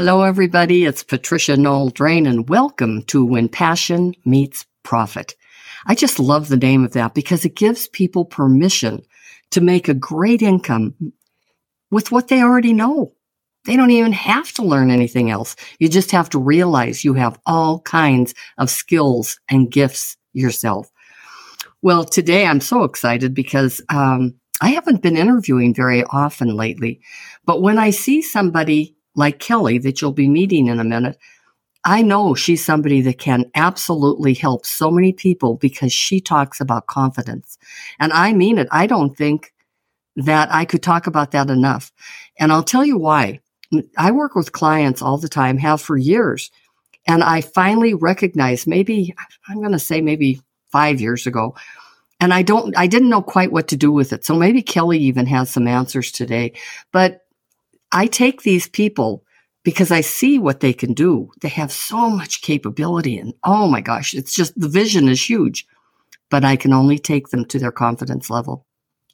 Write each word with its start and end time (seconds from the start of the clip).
Hello, 0.00 0.22
everybody. 0.22 0.84
It's 0.84 1.02
Patricia 1.02 1.56
Noel 1.56 1.88
Drain, 1.88 2.28
and 2.28 2.48
welcome 2.48 3.02
to 3.06 3.24
When 3.24 3.48
Passion 3.48 4.14
Meets 4.24 4.64
Profit. 4.84 5.34
I 5.86 5.96
just 5.96 6.20
love 6.20 6.46
the 6.46 6.56
name 6.56 6.84
of 6.84 6.92
that 6.92 7.14
because 7.14 7.44
it 7.44 7.56
gives 7.56 7.88
people 7.88 8.24
permission 8.24 9.02
to 9.50 9.60
make 9.60 9.88
a 9.88 9.94
great 9.94 10.40
income 10.40 10.94
with 11.90 12.12
what 12.12 12.28
they 12.28 12.40
already 12.40 12.72
know. 12.72 13.12
They 13.64 13.74
don't 13.74 13.90
even 13.90 14.12
have 14.12 14.52
to 14.52 14.62
learn 14.62 14.92
anything 14.92 15.32
else. 15.32 15.56
You 15.80 15.88
just 15.88 16.12
have 16.12 16.30
to 16.30 16.38
realize 16.38 17.04
you 17.04 17.14
have 17.14 17.40
all 17.44 17.80
kinds 17.80 18.34
of 18.56 18.70
skills 18.70 19.40
and 19.50 19.68
gifts 19.68 20.16
yourself. 20.32 20.92
Well, 21.82 22.04
today 22.04 22.46
I'm 22.46 22.60
so 22.60 22.84
excited 22.84 23.34
because 23.34 23.82
um, 23.88 24.36
I 24.60 24.68
haven't 24.68 25.02
been 25.02 25.16
interviewing 25.16 25.74
very 25.74 26.04
often 26.04 26.54
lately. 26.54 27.00
But 27.44 27.62
when 27.62 27.78
I 27.78 27.90
see 27.90 28.22
somebody 28.22 28.94
like 29.18 29.40
Kelly 29.40 29.78
that 29.78 30.00
you'll 30.00 30.12
be 30.12 30.28
meeting 30.28 30.68
in 30.68 30.78
a 30.78 30.84
minute, 30.84 31.18
I 31.84 32.02
know 32.02 32.34
she's 32.34 32.64
somebody 32.64 33.00
that 33.02 33.18
can 33.18 33.50
absolutely 33.54 34.34
help 34.34 34.64
so 34.64 34.90
many 34.90 35.12
people 35.12 35.56
because 35.56 35.92
she 35.92 36.20
talks 36.20 36.60
about 36.60 36.86
confidence. 36.86 37.58
And 37.98 38.12
I 38.12 38.32
mean 38.32 38.58
it. 38.58 38.68
I 38.70 38.86
don't 38.86 39.16
think 39.16 39.52
that 40.16 40.48
I 40.52 40.64
could 40.64 40.82
talk 40.82 41.06
about 41.06 41.32
that 41.32 41.50
enough. 41.50 41.92
And 42.38 42.52
I'll 42.52 42.62
tell 42.62 42.84
you 42.84 42.96
why. 42.96 43.40
I 43.96 44.12
work 44.12 44.34
with 44.34 44.52
clients 44.52 45.02
all 45.02 45.18
the 45.18 45.28
time, 45.28 45.58
have 45.58 45.80
for 45.80 45.96
years. 45.96 46.50
And 47.06 47.22
I 47.22 47.40
finally 47.40 47.94
recognized 47.94 48.66
maybe, 48.66 49.14
I'm 49.48 49.58
going 49.58 49.72
to 49.72 49.78
say 49.78 50.00
maybe 50.00 50.40
five 50.70 51.00
years 51.00 51.26
ago. 51.26 51.54
And 52.20 52.34
I 52.34 52.42
don't, 52.42 52.76
I 52.76 52.86
didn't 52.86 53.10
know 53.10 53.22
quite 53.22 53.52
what 53.52 53.68
to 53.68 53.76
do 53.76 53.92
with 53.92 54.12
it. 54.12 54.24
So 54.24 54.34
maybe 54.34 54.62
Kelly 54.62 54.98
even 54.98 55.26
has 55.26 55.50
some 55.50 55.68
answers 55.68 56.10
today. 56.12 56.52
But 56.92 57.22
I 57.92 58.06
take 58.06 58.42
these 58.42 58.68
people 58.68 59.24
because 59.64 59.90
I 59.90 60.00
see 60.00 60.38
what 60.38 60.60
they 60.60 60.72
can 60.72 60.94
do. 60.94 61.30
They 61.40 61.48
have 61.48 61.72
so 61.72 62.10
much 62.10 62.42
capability 62.42 63.18
and 63.18 63.34
oh 63.44 63.68
my 63.68 63.80
gosh, 63.80 64.14
it's 64.14 64.34
just 64.34 64.58
the 64.58 64.68
vision 64.68 65.08
is 65.08 65.28
huge, 65.28 65.66
but 66.30 66.44
I 66.44 66.56
can 66.56 66.72
only 66.72 66.98
take 66.98 67.28
them 67.28 67.44
to 67.46 67.58
their 67.58 67.72
confidence 67.72 68.30
level. 68.30 68.66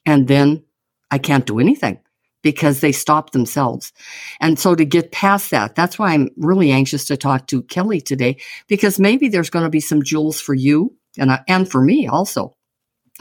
And 0.05 0.27
then 0.27 0.63
I 1.11 1.17
can't 1.17 1.45
do 1.45 1.59
anything 1.59 1.99
because 2.41 2.79
they 2.79 2.91
stop 2.91 3.31
themselves. 3.31 3.91
And 4.39 4.59
so 4.59 4.75
to 4.75 4.85
get 4.85 5.11
past 5.11 5.49
that, 5.51 5.73
that's 5.75 5.97
why 5.97 6.13
I'm 6.13 6.29
really 6.37 6.71
anxious 6.71 7.05
to 7.05 7.17
talk 7.17 7.47
to 7.47 7.63
Kelly 7.63 7.99
today 7.99 8.37
because 8.67 8.99
maybe 8.99 9.29
there's 9.29 9.49
going 9.49 9.65
to 9.65 9.69
be 9.69 9.79
some 9.79 10.03
jewels 10.03 10.39
for 10.39 10.53
you 10.53 10.95
and, 11.17 11.31
uh, 11.31 11.39
and 11.47 11.69
for 11.69 11.81
me 11.81 12.07
also. 12.07 12.55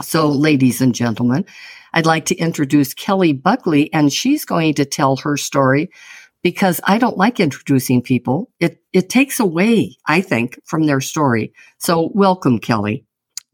So 0.02 0.28
ladies 0.28 0.80
and 0.80 0.94
gentlemen, 0.94 1.46
I'd 1.94 2.06
like 2.06 2.26
to 2.26 2.36
introduce 2.36 2.92
Kelly 2.92 3.32
Buckley 3.32 3.90
and 3.92 4.12
she's 4.12 4.44
going 4.44 4.74
to 4.74 4.84
tell 4.84 5.16
her 5.18 5.36
story 5.36 5.90
because 6.42 6.80
I 6.84 6.98
don't 6.98 7.16
like 7.16 7.38
introducing 7.38 8.02
people. 8.02 8.50
It, 8.58 8.82
it 8.92 9.08
takes 9.08 9.38
away, 9.38 9.96
I 10.06 10.20
think, 10.20 10.60
from 10.64 10.86
their 10.86 11.00
story. 11.00 11.54
So 11.78 12.10
welcome, 12.12 12.58
Kelly. 12.58 13.06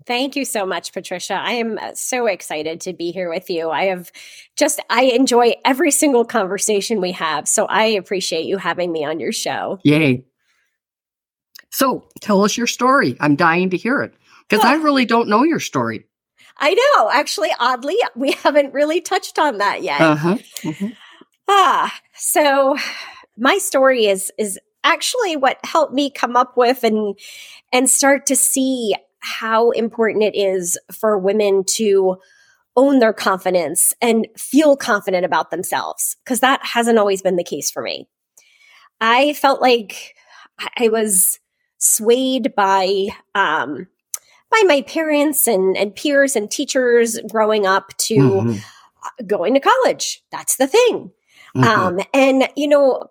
Thank 0.07 0.37
you 0.37 0.47
so 0.47 0.65
much, 0.65 0.95
Patricia. 0.95 1.35
I 1.35 1.53
am 1.53 1.79
uh, 1.79 1.93
so 1.95 2.27
excited 2.27 2.81
to 2.81 2.95
be 2.95 3.13
here 3.13 3.29
with 3.29 3.51
you. 3.51 3.71
I 3.71 3.85
have 3.85 4.11
just, 4.57 4.81
I 4.89 5.03
enjoy 5.03 5.53
every 5.65 5.91
single 5.91 6.25
conversation 6.25 7.03
we 7.03 7.13
have. 7.13 7.47
So 7.47 7.67
I 7.67 7.85
appreciate 7.85 8.47
you 8.47 8.57
having 8.57 8.91
me 8.91 9.05
on 9.05 9.21
your 9.21 9.33
show. 9.33 9.79
Yay. 9.85 10.25
So 11.71 12.09
tell 12.21 12.43
us 12.43 12.57
your 12.57 12.67
story. 12.67 13.17
I'm 13.21 13.37
dying 13.37 13.71
to 13.71 13.77
hear 13.77 14.03
it 14.03 14.15
because 14.49 14.65
I 14.65 14.77
really 14.77 15.05
don't 15.05 15.29
know 15.29 15.45
your 15.45 15.61
story. 15.61 16.07
I 16.61 16.75
know. 16.75 17.11
Actually, 17.11 17.51
oddly, 17.59 17.97
we 18.15 18.33
haven't 18.45 18.75
really 18.75 19.01
touched 19.01 19.39
on 19.39 19.59
that 19.59 19.83
yet. 19.83 20.01
Uh-huh. 20.01 20.37
Mm-hmm. 20.63 20.89
Ah, 21.49 21.93
so 22.15 22.77
my 23.37 23.59
story 23.59 24.07
is 24.07 24.31
is 24.39 24.59
actually 24.85 25.37
what 25.37 25.59
helped 25.65 25.93
me 25.93 26.11
come 26.11 26.37
up 26.37 26.57
with 26.57 26.85
and 26.85 27.19
and 27.73 27.91
start 27.91 28.27
to 28.27 28.37
see 28.37 28.95
how 29.19 29.71
important 29.71 30.25
it 30.25 30.35
is 30.37 30.79
for 30.93 31.19
women 31.19 31.65
to 31.65 32.17
own 32.77 32.99
their 32.99 33.13
confidence 33.13 33.93
and 34.01 34.27
feel 34.39 34.77
confident 34.77 35.25
about 35.25 35.51
themselves 35.51 36.17
because 36.25 36.41
that 36.41 36.65
hasn't 36.65 36.99
always 36.99 37.21
been 37.21 37.37
the 37.37 37.45
case 37.45 37.71
for 37.71 37.83
me. 37.83 38.09
I 39.01 39.33
felt 39.33 39.61
like 39.61 40.15
I 40.79 40.89
was 40.89 41.41
swayed 41.79 42.55
by 42.55 43.09
um, 43.35 43.89
by 44.51 44.63
my 44.67 44.83
parents 44.83 45.47
and, 45.47 45.77
and 45.77 45.95
peers 45.95 46.37
and 46.37 46.51
teachers 46.51 47.19
growing 47.31 47.67
up 47.67 47.97
to 47.99 48.15
mm-hmm. 48.15 49.27
going 49.27 49.55
to 49.55 49.61
college. 49.61 50.23
That's 50.31 50.57
the 50.57 50.67
thing. 50.67 51.13
Mm-hmm. 51.57 51.65
Um, 51.65 52.01
and 52.13 52.49
you 52.57 52.69
know, 52.69 53.09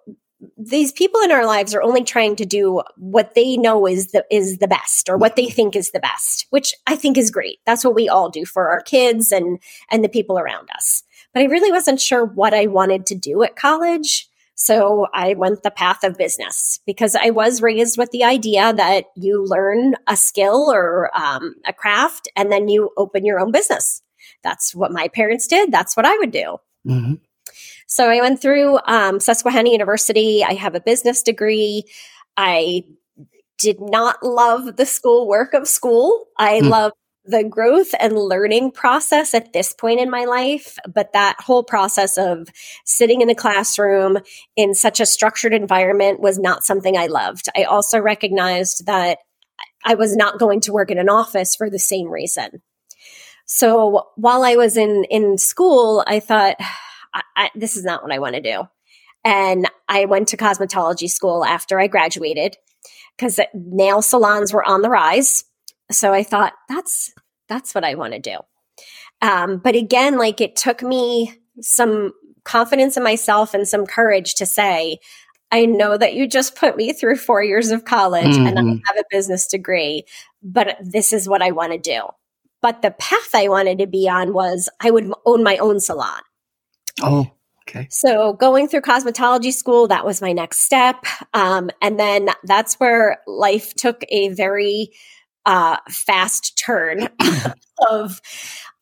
these 0.57 0.91
people 0.91 1.19
in 1.21 1.31
our 1.31 1.45
lives 1.45 1.73
are 1.73 1.81
only 1.81 2.03
trying 2.03 2.35
to 2.37 2.45
do 2.45 2.81
what 2.95 3.35
they 3.35 3.57
know 3.57 3.85
is 3.85 4.11
the 4.11 4.25
is 4.31 4.59
the 4.59 4.67
best 4.67 5.09
or 5.09 5.17
what 5.17 5.35
they 5.35 5.49
think 5.49 5.75
is 5.75 5.91
the 5.91 5.99
best, 5.99 6.47
which 6.49 6.73
I 6.87 6.95
think 6.95 7.17
is 7.17 7.31
great. 7.31 7.59
That's 7.65 7.83
what 7.83 7.95
we 7.95 8.07
all 8.07 8.29
do 8.29 8.45
for 8.45 8.69
our 8.69 8.81
kids 8.81 9.31
and 9.31 9.59
and 9.89 10.03
the 10.03 10.09
people 10.09 10.39
around 10.39 10.69
us. 10.75 11.03
But 11.33 11.43
I 11.43 11.45
really 11.45 11.71
wasn't 11.71 12.01
sure 12.01 12.25
what 12.25 12.53
I 12.53 12.67
wanted 12.67 13.05
to 13.07 13.15
do 13.15 13.43
at 13.43 13.55
college. 13.55 14.28
So 14.61 15.07
I 15.13 15.35
went 15.35 15.63
the 15.63 15.71
path 15.71 16.03
of 16.03 16.17
business 16.17 16.81
because 16.85 17.15
I 17.15 17.29
was 17.29 17.61
raised 17.61 17.97
with 17.97 18.11
the 18.11 18.25
idea 18.25 18.73
that 18.73 19.05
you 19.15 19.45
learn 19.45 19.95
a 20.05 20.17
skill 20.17 20.69
or 20.69 21.09
um, 21.17 21.55
a 21.65 21.71
craft 21.71 22.27
and 22.35 22.51
then 22.51 22.67
you 22.67 22.89
open 22.97 23.23
your 23.23 23.39
own 23.39 23.53
business. 23.53 24.01
That's 24.43 24.75
what 24.75 24.91
my 24.91 25.07
parents 25.07 25.47
did. 25.47 25.71
That's 25.71 25.95
what 25.95 26.05
I 26.05 26.17
would 26.17 26.31
do. 26.31 26.57
Mm-hmm. 26.85 27.13
So 27.87 28.09
I 28.09 28.19
went 28.19 28.41
through 28.41 28.79
um, 28.85 29.21
Susquehanna 29.21 29.69
University. 29.69 30.43
I 30.43 30.55
have 30.55 30.75
a 30.75 30.81
business 30.81 31.23
degree. 31.23 31.85
I 32.35 32.83
did 33.59 33.77
not 33.79 34.21
love 34.21 34.75
the 34.75 34.85
school 34.85 35.25
work 35.25 35.53
of 35.53 35.69
school. 35.69 36.25
I 36.37 36.59
mm. 36.59 36.69
love 36.69 36.91
the 37.29 37.43
growth 37.43 37.93
and 37.99 38.17
learning 38.17 38.71
process 38.71 39.35
at 39.35 39.53
this 39.53 39.71
point 39.71 39.99
in 39.99 40.09
my 40.09 40.25
life, 40.25 40.79
but 40.91 41.13
that 41.13 41.35
whole 41.39 41.63
process 41.63 42.17
of 42.17 42.47
sitting 42.85 43.21
in 43.21 43.29
a 43.29 43.35
classroom 43.35 44.17
in 44.55 44.73
such 44.73 44.99
a 44.99 45.05
structured 45.05 45.53
environment 45.53 46.19
was 46.19 46.39
not 46.39 46.63
something 46.63 46.97
I 46.97 47.05
loved. 47.05 47.47
I 47.55 47.63
also 47.63 47.99
recognized 47.99 48.87
that 48.87 49.19
I 49.85 49.93
was 49.93 50.15
not 50.15 50.39
going 50.39 50.59
to 50.61 50.73
work 50.73 50.89
in 50.89 50.97
an 50.97 51.07
office 51.07 51.55
for 51.55 51.69
the 51.69 51.77
same 51.77 52.09
reason. 52.09 52.63
So 53.45 54.07
while 54.15 54.43
I 54.43 54.55
was 54.55 54.75
in 54.75 55.05
in 55.11 55.37
school, 55.37 56.03
I 56.07 56.19
thought 56.19 56.55
I, 57.13 57.21
I, 57.35 57.49
this 57.53 57.77
is 57.77 57.83
not 57.83 58.01
what 58.01 58.11
I 58.11 58.19
want 58.19 58.35
to 58.35 58.41
do. 58.41 58.63
And 59.23 59.69
I 59.87 60.05
went 60.05 60.29
to 60.29 60.37
cosmetology 60.37 61.09
school 61.09 61.45
after 61.45 61.79
I 61.79 61.87
graduated 61.87 62.57
because 63.15 63.39
nail 63.53 64.01
salons 64.01 64.51
were 64.51 64.67
on 64.67 64.81
the 64.81 64.89
rise. 64.89 65.43
So 65.91 66.13
I 66.13 66.23
thought 66.23 66.53
that's 66.67 67.13
that's 67.47 67.73
what 67.73 67.83
I 67.83 67.95
want 67.95 68.13
to 68.13 68.19
do. 68.19 68.37
Um, 69.21 69.57
but 69.57 69.75
again, 69.75 70.17
like 70.17 70.39
it 70.39 70.55
took 70.55 70.81
me 70.81 71.33
some 71.61 72.13
confidence 72.43 72.95
in 72.95 73.03
myself 73.03 73.53
and 73.53 73.67
some 73.67 73.85
courage 73.85 74.35
to 74.35 74.45
say, 74.45 74.99
I 75.51 75.65
know 75.65 75.97
that 75.97 76.13
you 76.13 76.27
just 76.27 76.55
put 76.55 76.77
me 76.77 76.93
through 76.93 77.17
four 77.17 77.43
years 77.43 77.71
of 77.71 77.85
college 77.85 78.25
mm-hmm. 78.25 78.45
and 78.45 78.59
I 78.59 78.61
mm-hmm. 78.61 78.77
have 78.85 78.97
a 78.97 79.03
business 79.09 79.47
degree, 79.47 80.03
but 80.43 80.77
this 80.81 81.11
is 81.11 81.27
what 81.27 81.41
I 81.41 81.51
want 81.51 81.71
to 81.73 81.77
do. 81.77 82.01
But 82.61 82.81
the 82.81 82.91
path 82.91 83.33
I 83.33 83.47
wanted 83.47 83.79
to 83.79 83.87
be 83.87 84.07
on 84.07 84.33
was 84.33 84.69
I 84.79 84.91
would 84.91 85.11
own 85.25 85.43
my 85.43 85.57
own 85.57 85.79
salon. 85.79 86.21
Oh, 87.01 87.31
okay. 87.67 87.87
So 87.89 88.33
going 88.33 88.67
through 88.67 88.81
cosmetology 88.81 89.53
school, 89.53 89.87
that 89.87 90.05
was 90.05 90.21
my 90.21 90.33
next 90.33 90.61
step. 90.61 91.05
Um, 91.33 91.71
and 91.81 91.99
then 91.99 92.29
that's 92.43 92.75
where 92.75 93.19
life 93.25 93.73
took 93.75 94.03
a 94.09 94.29
very 94.29 94.91
uh, 95.45 95.77
fast 95.89 96.57
turn 96.57 97.09
of 97.89 98.21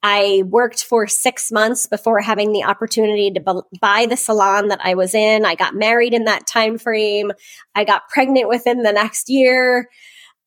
I 0.04 0.44
worked 0.46 0.84
for 0.84 1.08
six 1.08 1.52
months 1.52 1.88
before 1.88 2.22
having 2.22 2.54
the 2.54 2.64
opportunity 2.64 3.32
to 3.32 3.40
b- 3.40 3.78
buy 3.82 4.06
the 4.06 4.18
salon 4.18 4.68
that 4.68 4.80
I 4.84 4.94
was 4.94 5.14
in. 5.14 5.46
I 5.46 5.56
got 5.56 5.76
married 5.76 6.14
in 6.14 6.26
that 6.26 6.46
time 6.46 6.78
frame. 6.78 7.32
I 7.76 7.84
got 7.84 8.08
pregnant 8.10 8.48
within 8.48 8.84
the 8.84 8.92
next 8.92 9.28
year 9.28 9.90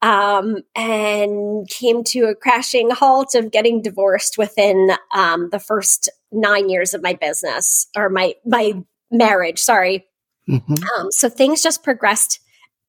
um, 0.03 0.59
and 0.75 1.69
came 1.69 2.05
to 2.05 2.25
a 2.27 2.35
crashing 2.35 2.91
halt 2.91 3.35
of 3.35 3.51
getting 3.51 3.83
divorced 3.83 4.39
within 4.39 4.93
um, 5.13 5.51
the 5.51 5.59
first 5.59 6.09
nine 6.33 6.69
years 6.69 6.95
of 6.95 7.03
my 7.03 7.15
business 7.15 7.89
or 7.97 8.09
my 8.09 8.35
my 8.45 8.73
marriage. 9.11 9.59
Sorry. 9.59 10.07
Mm-hmm. 10.49 10.75
Um, 10.99 11.11
so 11.11 11.29
things 11.29 11.63
just 11.63 11.83
progressed 11.83 12.41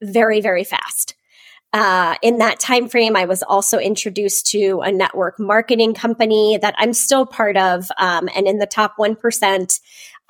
very 0.02 0.42
very 0.42 0.64
fast. 0.64 1.16
Uh, 1.74 2.16
in 2.22 2.40
that 2.40 2.60
time 2.60 2.90
frame, 2.90 3.16
I 3.16 3.26
was 3.26 3.44
also 3.44 3.78
introduced 3.78 4.48
to 4.48 4.82
a 4.84 4.92
network 4.92 5.40
marketing 5.40 5.94
company 5.94 6.58
that 6.62 6.76
I'm 6.78 6.94
still 6.94 7.26
part 7.26 7.56
of, 7.56 7.90
um, 7.98 8.28
and 8.36 8.46
in 8.46 8.58
the 8.58 8.66
top 8.66 8.94
one 8.98 9.16
percent. 9.16 9.80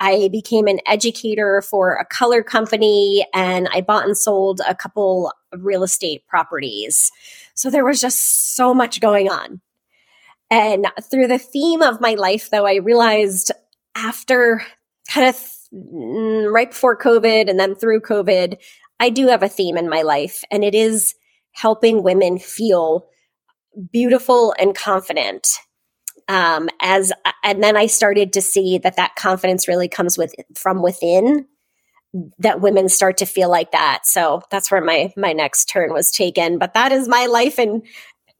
I 0.00 0.28
became 0.32 0.66
an 0.66 0.80
educator 0.84 1.62
for 1.62 1.94
a 1.94 2.04
color 2.04 2.42
company 2.42 3.24
and 3.32 3.68
I 3.70 3.82
bought 3.82 4.04
and 4.04 4.18
sold 4.18 4.60
a 4.66 4.74
couple 4.74 5.32
of 5.52 5.64
real 5.64 5.84
estate 5.84 6.26
properties. 6.26 7.12
So 7.54 7.70
there 7.70 7.84
was 7.84 8.00
just 8.00 8.56
so 8.56 8.74
much 8.74 9.00
going 9.00 9.30
on. 9.30 9.60
And 10.50 10.88
through 11.08 11.28
the 11.28 11.38
theme 11.38 11.82
of 11.82 12.00
my 12.00 12.14
life, 12.14 12.50
though, 12.50 12.66
I 12.66 12.76
realized 12.76 13.52
after 13.94 14.64
kind 15.08 15.28
of 15.28 15.36
mm, 15.72 16.52
right 16.52 16.70
before 16.70 16.98
COVID 16.98 17.48
and 17.48 17.60
then 17.60 17.76
through 17.76 18.00
COVID, 18.00 18.58
I 18.98 19.08
do 19.08 19.28
have 19.28 19.44
a 19.44 19.48
theme 19.48 19.76
in 19.76 19.88
my 19.88 20.02
life, 20.02 20.42
and 20.50 20.64
it 20.64 20.74
is 20.74 21.14
helping 21.52 22.02
women 22.02 22.38
feel 22.38 23.08
beautiful 23.92 24.54
and 24.58 24.74
confident. 24.74 25.48
Um, 26.28 26.68
as 26.80 27.12
and 27.42 27.62
then 27.62 27.76
I 27.76 27.86
started 27.86 28.32
to 28.34 28.42
see 28.42 28.78
that 28.78 28.96
that 28.96 29.16
confidence 29.16 29.68
really 29.68 29.88
comes 29.88 30.16
with 30.16 30.34
from 30.54 30.82
within. 30.82 31.46
That 32.38 32.60
women 32.60 32.90
start 32.90 33.16
to 33.18 33.26
feel 33.26 33.50
like 33.50 33.72
that. 33.72 34.00
So 34.04 34.42
that's 34.50 34.70
where 34.70 34.82
my 34.82 35.12
my 35.16 35.32
next 35.32 35.66
turn 35.66 35.92
was 35.92 36.10
taken. 36.10 36.58
But 36.58 36.74
that 36.74 36.92
is 36.92 37.08
my 37.08 37.26
life 37.26 37.58
in 37.58 37.82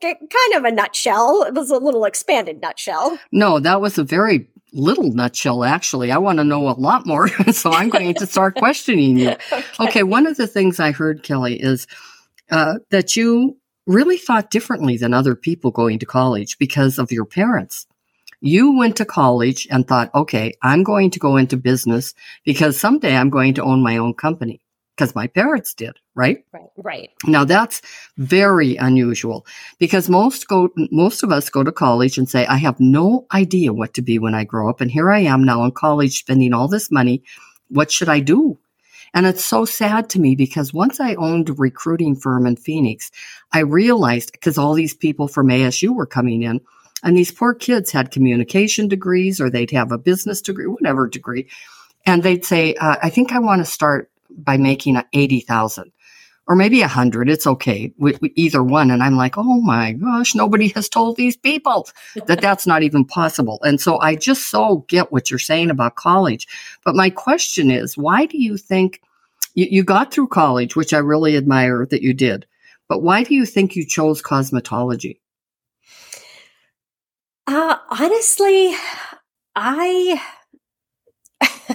kind 0.03 0.55
of 0.55 0.65
a 0.65 0.70
nutshell. 0.70 1.44
It 1.47 1.55
was 1.55 1.70
a 1.70 1.79
little 1.79 2.05
expanded 2.05 2.61
nutshell. 2.61 3.19
No, 3.31 3.61
that 3.61 3.81
was 3.81 3.99
a 3.99 4.05
very 4.05 4.49
little 4.73 5.12
nutshell, 5.12 5.65
actually. 5.65 6.11
I 6.11 6.19
want 6.19 6.38
to 6.38 6.44
know 6.44 6.69
a 6.69 6.73
lot 6.73 7.06
more. 7.06 7.29
so 7.53 7.73
I'm 7.73 7.88
going 7.88 8.15
to 8.15 8.26
start 8.26 8.56
questioning 8.56 9.19
you. 9.19 9.31
okay. 9.53 9.65
okay. 9.81 10.03
One 10.03 10.26
of 10.26 10.37
the 10.37 10.47
things 10.47 10.81
I 10.81 10.93
heard, 10.93 11.23
Kelly, 11.23 11.61
is 11.61 11.87
uh, 12.50 12.75
that 12.91 13.17
you 13.17 13.56
really 13.87 14.19
thought 14.19 14.50
differently 14.50 14.97
than 14.97 15.15
other 15.15 15.35
people 15.35 15.71
going 15.71 15.99
to 15.99 16.06
college 16.06 16.59
because 16.59 16.99
of 16.99 17.11
your 17.12 17.25
parents. 17.25 17.87
You 18.41 18.77
went 18.77 18.97
to 18.97 19.05
college 19.05 19.69
and 19.71 19.87
thought, 19.87 20.12
okay, 20.15 20.53
I'm 20.62 20.83
going 20.83 21.11
to 21.12 21.19
go 21.21 21.37
into 21.37 21.56
business 21.56 22.15
because 22.44 22.79
someday 22.79 23.17
I'm 23.17 23.31
going 23.31 23.55
to 23.55 23.62
own 23.62 23.83
my 23.83 23.97
own 23.97 24.15
company 24.15 24.61
because 24.97 25.15
my 25.15 25.27
parents 25.27 25.75
did, 25.75 25.97
right? 26.15 26.44
Right, 26.53 26.71
right. 26.77 27.11
Now 27.25 27.44
that's 27.44 27.83
very 28.17 28.77
unusual 28.77 29.47
because 29.79 30.09
most 30.09 30.49
go, 30.49 30.71
most 30.91 31.23
of 31.23 31.33
us 31.33 31.50
go 31.50 31.62
to 31.62 31.73
college 31.73 32.19
and 32.19 32.29
say, 32.29 32.47
I 32.47 32.56
have 32.56 32.79
no 32.81 33.27
idea 33.33 33.73
what 33.73 33.94
to 33.94 34.03
be 34.03 34.19
when 34.19 34.35
I 34.35 34.44
grow 34.44 34.69
up. 34.69 34.81
And 34.81 34.91
here 34.91 35.11
I 35.11 35.21
am 35.21 35.44
now 35.44 35.65
in 35.65 35.71
college 35.71 36.19
spending 36.19 36.53
all 36.53 36.69
this 36.69 36.91
money. 36.91 37.23
What 37.69 37.91
should 37.91 38.09
I 38.09 38.21
do? 38.21 38.59
And 39.14 39.26
it's 39.26 39.44
so 39.44 39.64
sad 39.64 40.09
to 40.11 40.20
me 40.20 40.35
because 40.35 40.73
once 40.73 40.99
I 40.99 41.14
owned 41.14 41.50
a 41.50 41.55
recruiting 41.55 42.17
firm 42.17 42.47
in 42.47 42.56
Phoenix, 42.56 43.11
I 43.53 43.61
realized 43.61 44.32
because 44.32 44.56
all 44.56 44.75
these 44.75 44.94
people 44.94 45.29
from 45.29 45.49
ASU 45.49 45.94
were 45.94 46.06
coming 46.06 46.43
in 46.43 46.61
and 47.03 47.17
these 47.17 47.31
poor 47.31 47.53
kids 47.53 47.91
had 47.91 48.11
communication 48.11 48.88
degrees 48.88 49.41
or 49.41 49.50
they'd 49.50 49.70
have 49.73 49.93
a 49.93 49.99
business 49.99 50.41
degree, 50.41 50.67
whatever 50.67 51.06
degree. 51.06 51.49
And 52.06 52.23
they'd 52.23 52.44
say, 52.44 52.75
uh, 52.75 52.97
I 53.03 53.11
think 53.11 53.32
I 53.32 53.38
want 53.38 53.61
to 53.61 53.70
start 53.70 54.11
by 54.31 54.56
making 54.56 55.00
80,000 55.12 55.93
or 56.49 56.56
maybe 56.56 56.83
a 56.83 56.89
hundred. 56.89 57.29
It's 57.29 57.47
okay 57.47 57.93
with, 57.99 58.19
either 58.35 58.62
one. 58.62 58.91
And 58.91 59.03
I'm 59.03 59.17
like, 59.17 59.39
oh 59.39 59.61
my 59.61 59.93
gosh, 59.93 60.35
nobody 60.35 60.69
has 60.69 60.89
told 60.89 61.17
these 61.17 61.37
people 61.37 61.89
that 62.27 62.41
that's 62.43 62.67
not 62.67 62.83
even 62.83 63.05
possible. 63.05 63.61
And 63.62 63.81
so 63.81 63.99
I 64.00 64.17
just 64.17 64.50
so 64.50 64.85
get 64.89 65.12
what 65.12 65.31
you're 65.31 65.39
saying 65.39 65.71
about 65.71 65.97
college. 65.97 66.47
But 66.85 66.97
my 66.97 67.11
question 67.11 67.71
is, 67.71 67.97
why 67.97 68.27
do 68.27 68.43
you 68.43 68.56
think 68.56 69.00
you, 69.55 69.67
you 69.71 69.85
got 69.85 70.12
through 70.12 70.29
college, 70.29 70.77
which 70.77 70.93
I 70.93 70.99
really 70.99 71.37
admire 71.37 71.87
that 71.91 72.03
you 72.03 72.15
did, 72.15 72.47
but 72.89 73.03
why 73.03 73.23
do 73.23 73.35
you 73.35 73.47
think 73.47 73.77
you 73.77 73.87
chose 73.87 74.23
cosmetology? 74.23 75.19
Uh, 77.47 77.77
honestly, 77.91 78.75
I 79.55 80.21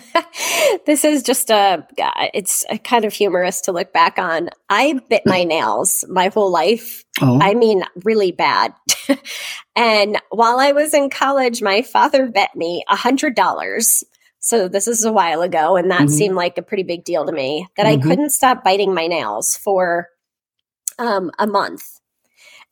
this 0.86 1.04
is 1.04 1.24
just 1.24 1.50
a 1.50 1.86
it's 2.34 2.66
a 2.70 2.78
kind 2.78 3.06
of 3.06 3.14
humorous 3.14 3.62
to 3.62 3.72
look 3.72 3.94
back 3.94 4.18
on 4.18 4.50
i 4.70 5.00
bit 5.10 5.24
my 5.26 5.44
nails 5.44 6.04
my 6.10 6.28
whole 6.30 6.52
life 6.52 7.04
oh. 7.22 7.40
i 7.42 7.54
mean 7.54 7.84
really 8.04 8.32
bad 8.32 8.74
and 9.76 10.18
while 10.30 10.60
i 10.60 10.72
was 10.72 10.94
in 10.94 11.10
college 11.10 11.62
my 11.62 11.82
father 11.82 12.30
bet 12.30 12.56
me 12.56 12.84
a 12.88 12.96
hundred 12.96 13.36
dollars 13.36 14.04
so 14.40 14.68
this 14.68 14.88
is 14.88 15.04
a 15.04 15.12
while 15.12 15.42
ago 15.42 15.76
and 15.76 15.92
that 15.92 16.02
mm-hmm. 16.02 16.10
seemed 16.10 16.36
like 16.36 16.58
a 16.58 16.64
pretty 16.64 16.84
big 16.84 17.04
deal 17.04 17.26
to 17.26 17.32
me 17.32 17.68
that 17.76 17.86
mm-hmm. 17.86 18.02
i 18.02 18.04
couldn't 18.04 18.30
stop 18.32 18.64
biting 18.64 18.94
my 18.94 19.08
nails 19.08 19.58
for 19.58 20.08
um, 21.00 21.32
a 21.38 21.46
month 21.46 21.97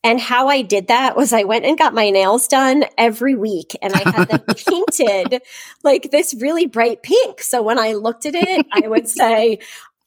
and 0.06 0.19
how 0.19 0.48
I 0.48 0.62
did 0.62 0.88
that 0.88 1.18
was 1.18 1.34
I 1.34 1.46
went 1.46 1.66
and 1.66 1.80
got 1.80 1.96
my 1.96 2.12
nails 2.12 2.48
done 2.48 2.86
every 2.96 3.34
week 3.34 3.75
and 3.81 3.92
I 3.92 4.07
had 4.07 4.28
them 4.28 4.42
painted 4.68 5.42
like 5.84 6.12
this 6.12 6.36
really 6.40 6.68
bright 6.68 7.02
pink. 7.02 7.42
So 7.42 7.63
when 7.63 7.80
I 7.80 7.94
looked 7.94 8.28
at 8.28 8.36
it, 8.36 8.68
I 8.72 8.88
would 8.88 9.10
say, 9.10 9.57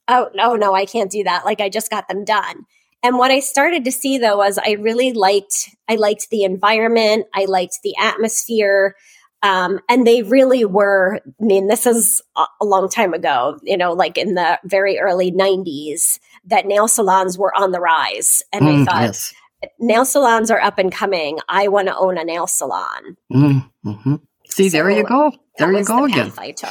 Oh, 0.06 0.30
no, 0.34 0.54
no, 0.54 0.72
I 0.72 0.86
can't 0.86 1.10
do 1.10 1.24
that. 1.24 1.44
Like 1.44 1.60
I 1.60 1.68
just 1.68 1.90
got 1.90 2.06
them 2.06 2.24
done. 2.24 2.64
And 3.02 3.18
what 3.18 3.32
I 3.32 3.40
started 3.40 3.84
to 3.84 3.92
see 3.92 4.18
though 4.18 4.36
was 4.36 4.56
I 4.56 4.76
really 4.78 5.12
liked, 5.12 5.68
I 5.88 5.96
liked 5.96 6.30
the 6.30 6.44
environment. 6.44 7.26
I 7.34 7.46
liked 7.46 7.80
the 7.82 7.96
atmosphere. 8.00 8.94
Um, 9.42 9.80
and 9.88 10.06
they 10.06 10.22
really 10.22 10.64
were, 10.64 11.20
I 11.26 11.44
mean, 11.44 11.66
this 11.66 11.86
is 11.86 12.22
a 12.36 12.64
long 12.64 12.88
time 12.88 13.14
ago, 13.14 13.58
you 13.64 13.76
know, 13.76 13.92
like 13.92 14.16
in 14.16 14.34
the 14.34 14.60
very 14.64 14.98
early 15.00 15.32
90s, 15.32 16.20
that 16.44 16.66
nail 16.66 16.86
salons 16.86 17.36
were 17.36 17.54
on 17.56 17.72
the 17.72 17.80
rise. 17.80 18.42
And 18.52 18.64
mm, 18.64 18.82
I 18.82 18.84
thought, 18.84 19.02
yes 19.02 19.34
nail 19.78 20.04
salons 20.04 20.50
are 20.50 20.60
up 20.60 20.78
and 20.78 20.92
coming. 20.92 21.38
I 21.48 21.68
want 21.68 21.88
to 21.88 21.96
own 21.96 22.18
a 22.18 22.24
nail 22.24 22.46
salon. 22.46 23.16
Mm-hmm. 23.32 24.14
See, 24.48 24.68
so 24.68 24.76
there 24.76 24.90
you 24.90 25.04
go. 25.04 25.32
There 25.58 25.72
you 25.72 25.84
go 25.84 26.06
the 26.06 26.12
again. 26.12 26.32
I 26.38 26.52
took. 26.52 26.70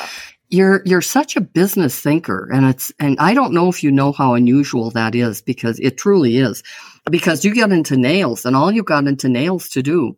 You're 0.50 0.82
you're 0.86 1.02
such 1.02 1.36
a 1.36 1.42
business 1.42 2.00
thinker, 2.00 2.50
and 2.52 2.66
it's 2.66 2.92
and 3.00 3.18
I 3.20 3.34
don't 3.34 3.54
know 3.54 3.68
if 3.68 3.84
you 3.84 3.92
know 3.92 4.14
how 4.14 4.34
unusual 4.34 4.92
that 4.92 5.14
is 5.14 5.42
because 5.42 5.80
it 5.80 5.98
truly 5.98 6.38
is. 6.38 6.64
Because 7.10 7.44
you 7.44 7.54
get 7.54 7.72
into 7.72 7.98
nails, 7.98 8.46
and 8.46 8.56
all 8.56 8.72
you 8.72 8.84
got 8.84 9.08
into 9.08 9.28
nails 9.28 9.70
to 9.70 9.84
do 9.84 10.18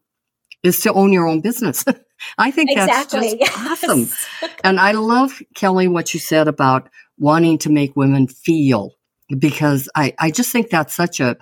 is 0.62 0.82
to 0.82 0.94
own 0.94 1.14
your 1.14 1.28
own 1.28 1.42
business. 1.42 1.84
I 2.38 2.52
think 2.52 2.70
exactly. 2.70 3.20
that's 3.20 3.32
just 3.32 3.40
yes. 3.40 3.84
awesome. 3.84 4.50
and 4.64 4.80
I 4.80 4.92
love 4.92 5.42
Kelly 5.56 5.88
what 5.88 6.14
you 6.14 6.20
said 6.20 6.48
about 6.48 6.90
wanting 7.18 7.58
to 7.60 7.70
make 7.70 7.96
women 7.96 8.28
feel 8.28 8.92
because 9.38 9.90
I 9.96 10.14
I 10.20 10.32
just 10.32 10.52
think 10.52 10.70
that's 10.70 10.94
such 10.96 11.20
a 11.20 11.38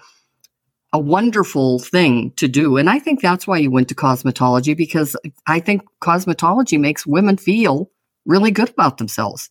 a 0.93 0.99
wonderful 0.99 1.79
thing 1.79 2.31
to 2.37 2.47
do. 2.47 2.77
And 2.77 2.89
I 2.89 2.99
think 2.99 3.21
that's 3.21 3.45
why 3.45 3.57
you 3.57 3.69
went 3.69 3.89
to 3.89 3.95
cosmetology 3.95 4.75
because 4.75 5.15
I 5.45 5.59
think 5.59 5.81
cosmetology 6.01 6.79
makes 6.79 7.05
women 7.05 7.37
feel 7.37 7.91
really 8.25 8.51
good 8.51 8.69
about 8.69 8.97
themselves. 8.97 9.49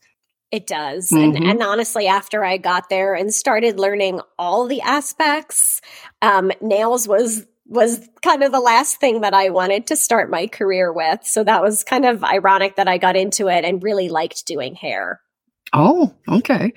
It 0.51 0.67
does. 0.67 1.11
Mm-hmm. 1.11 1.37
And, 1.37 1.45
and 1.45 1.63
honestly, 1.63 2.07
after 2.07 2.45
I 2.45 2.57
got 2.57 2.89
there 2.89 3.15
and 3.15 3.35
started 3.35 3.79
learning 3.79 4.21
all 4.39 4.67
the 4.67 4.81
aspects, 4.81 5.81
um, 6.23 6.53
nails 6.61 7.09
was 7.09 7.47
was 7.69 8.09
kind 8.23 8.45
of 8.45 8.53
the 8.53 8.61
last 8.61 9.01
thing 9.01 9.23
that 9.23 9.35
I 9.35 9.51
wanted 9.51 9.89
to 9.89 9.97
start 9.97 10.31
my 10.31 10.47
career 10.47 10.93
with. 10.93 11.25
So 11.25 11.43
that 11.43 11.63
was 11.63 11.83
kind 11.83 12.05
of 12.05 12.23
ironic 12.23 12.77
that 12.77 12.87
I 12.87 12.97
got 12.97 13.17
into 13.17 13.49
it 13.49 13.65
and 13.65 13.83
really 13.83 14.09
liked 14.09 14.47
doing 14.47 14.77
hair. 14.77 15.21
Oh, 15.73 16.15
okay. 16.29 16.73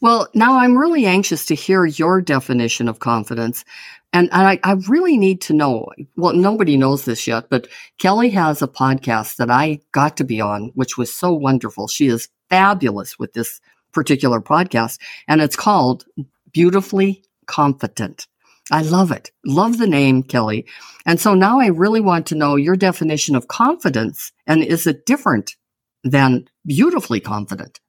Well, 0.00 0.28
now 0.34 0.58
I'm 0.58 0.76
really 0.76 1.06
anxious 1.06 1.46
to 1.46 1.54
hear 1.54 1.86
your 1.86 2.20
definition 2.20 2.88
of 2.88 2.98
confidence 2.98 3.64
and, 4.12 4.28
I, 4.32 4.60
I 4.62 4.72
really 4.88 5.16
need 5.16 5.40
to 5.42 5.54
know. 5.54 5.88
Well, 6.16 6.34
nobody 6.34 6.76
knows 6.76 7.04
this 7.04 7.26
yet, 7.26 7.48
but 7.48 7.68
Kelly 7.98 8.30
has 8.30 8.60
a 8.60 8.68
podcast 8.68 9.36
that 9.36 9.50
I 9.50 9.80
got 9.92 10.16
to 10.18 10.24
be 10.24 10.40
on, 10.40 10.72
which 10.74 10.98
was 10.98 11.14
so 11.14 11.32
wonderful. 11.32 11.88
She 11.88 12.08
is 12.08 12.28
fabulous 12.50 13.18
with 13.18 13.32
this 13.32 13.60
particular 13.92 14.40
podcast, 14.40 14.98
and 15.28 15.40
it's 15.40 15.56
called 15.56 16.04
Beautifully 16.52 17.24
Confident. 17.46 18.26
I 18.70 18.82
love 18.82 19.10
it. 19.10 19.30
Love 19.44 19.78
the 19.78 19.86
name, 19.86 20.22
Kelly. 20.22 20.66
And 21.04 21.20
so 21.20 21.34
now 21.34 21.60
I 21.60 21.66
really 21.66 22.00
want 22.00 22.26
to 22.28 22.34
know 22.34 22.56
your 22.56 22.76
definition 22.76 23.34
of 23.34 23.48
confidence, 23.48 24.32
and 24.46 24.62
is 24.62 24.86
it 24.86 25.06
different 25.06 25.56
than 26.04 26.48
beautifully 26.66 27.20
confident? 27.20 27.80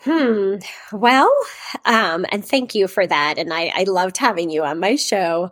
Hmm. 0.00 0.56
Well, 0.92 1.32
um, 1.84 2.24
and 2.30 2.44
thank 2.44 2.74
you 2.74 2.86
for 2.86 3.06
that. 3.06 3.38
And 3.38 3.52
I, 3.52 3.72
I 3.74 3.82
loved 3.84 4.16
having 4.16 4.48
you 4.50 4.62
on 4.62 4.78
my 4.78 4.96
show. 4.96 5.50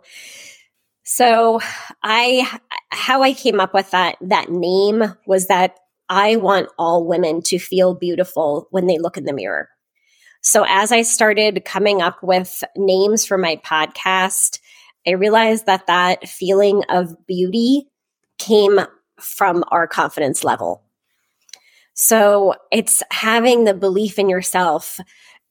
So 1.03 1.59
I, 2.03 2.59
how 2.89 3.23
I 3.23 3.33
came 3.33 3.59
up 3.59 3.73
with 3.73 3.91
that, 3.91 4.17
that 4.21 4.49
name 4.49 5.03
was 5.25 5.47
that 5.47 5.77
I 6.09 6.37
want 6.37 6.69
all 6.77 7.05
women 7.05 7.41
to 7.43 7.59
feel 7.59 7.93
beautiful 7.93 8.67
when 8.71 8.87
they 8.87 8.97
look 8.97 9.17
in 9.17 9.25
the 9.25 9.33
mirror. 9.33 9.69
So 10.41 10.65
as 10.67 10.91
I 10.93 11.01
started 11.01 11.65
coming 11.65 12.01
up 12.01 12.23
with 12.23 12.63
names 12.77 13.25
for 13.25 13.37
my 13.37 13.57
podcast, 13.57 14.59
I 15.05 15.11
realized 15.11 15.65
that 15.65 15.87
that 15.87 16.27
feeling 16.27 16.83
of 16.89 17.25
beauty 17.27 17.87
came 18.37 18.79
from 19.19 19.63
our 19.71 19.87
confidence 19.87 20.43
level. 20.43 20.86
So 21.97 22.53
it's 22.71 23.01
having 23.11 23.63
the 23.63 23.73
belief 23.73 24.19
in 24.19 24.29
yourself 24.29 24.99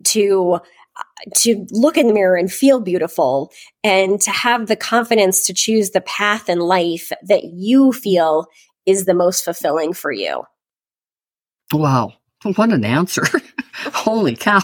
to 0.05 0.61
uh, 0.97 1.03
to 1.39 1.67
look 1.73 1.99
in 1.99 2.07
the 2.07 2.15
mirror 2.15 2.37
and 2.37 2.51
feel 2.51 2.81
beautiful 2.81 3.53
and 3.83 4.21
to 4.21 4.31
have 4.31 4.69
the 4.69 4.77
confidence 4.77 5.45
to 5.47 5.53
choose 5.53 5.91
the 5.91 6.01
path 6.01 6.49
in 6.49 6.61
life 6.61 7.11
that 7.25 7.45
you 7.45 7.93
feel 7.93 8.47
is 8.87 9.05
the 9.05 9.13
most 9.13 9.45
fulfilling 9.45 9.93
for 9.93 10.13
you. 10.13 10.45
Wow. 11.73 12.15
What 12.55 12.73
an 12.73 12.85
answer. 12.85 13.25
Holy 13.75 14.37
cow. 14.37 14.61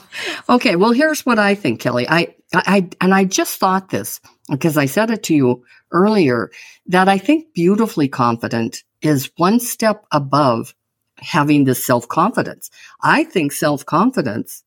Okay. 0.49 0.77
Well, 0.77 0.93
here's 0.93 1.27
what 1.27 1.41
I 1.41 1.57
think, 1.57 1.81
Kelly. 1.81 2.07
I, 2.09 2.29
I, 2.55 2.89
and 3.01 3.13
I 3.13 3.25
just 3.25 3.59
thought 3.59 3.91
this 3.91 4.21
because 4.49 4.77
I 4.77 4.87
said 4.87 5.11
it 5.11 5.25
to 5.25 5.35
you 5.35 5.65
earlier 5.91 6.51
that 6.87 7.09
I 7.09 7.19
think 7.19 7.53
beautifully 7.55 8.09
confident 8.09 8.85
is 9.01 9.31
one 9.37 9.59
step 9.59 10.07
above 10.13 10.75
having 11.19 11.65
this 11.65 11.85
self 11.85 12.09
confidence. 12.09 12.71
I 13.03 13.25
think 13.25 13.53
self 13.53 13.85
confidence 13.85 14.65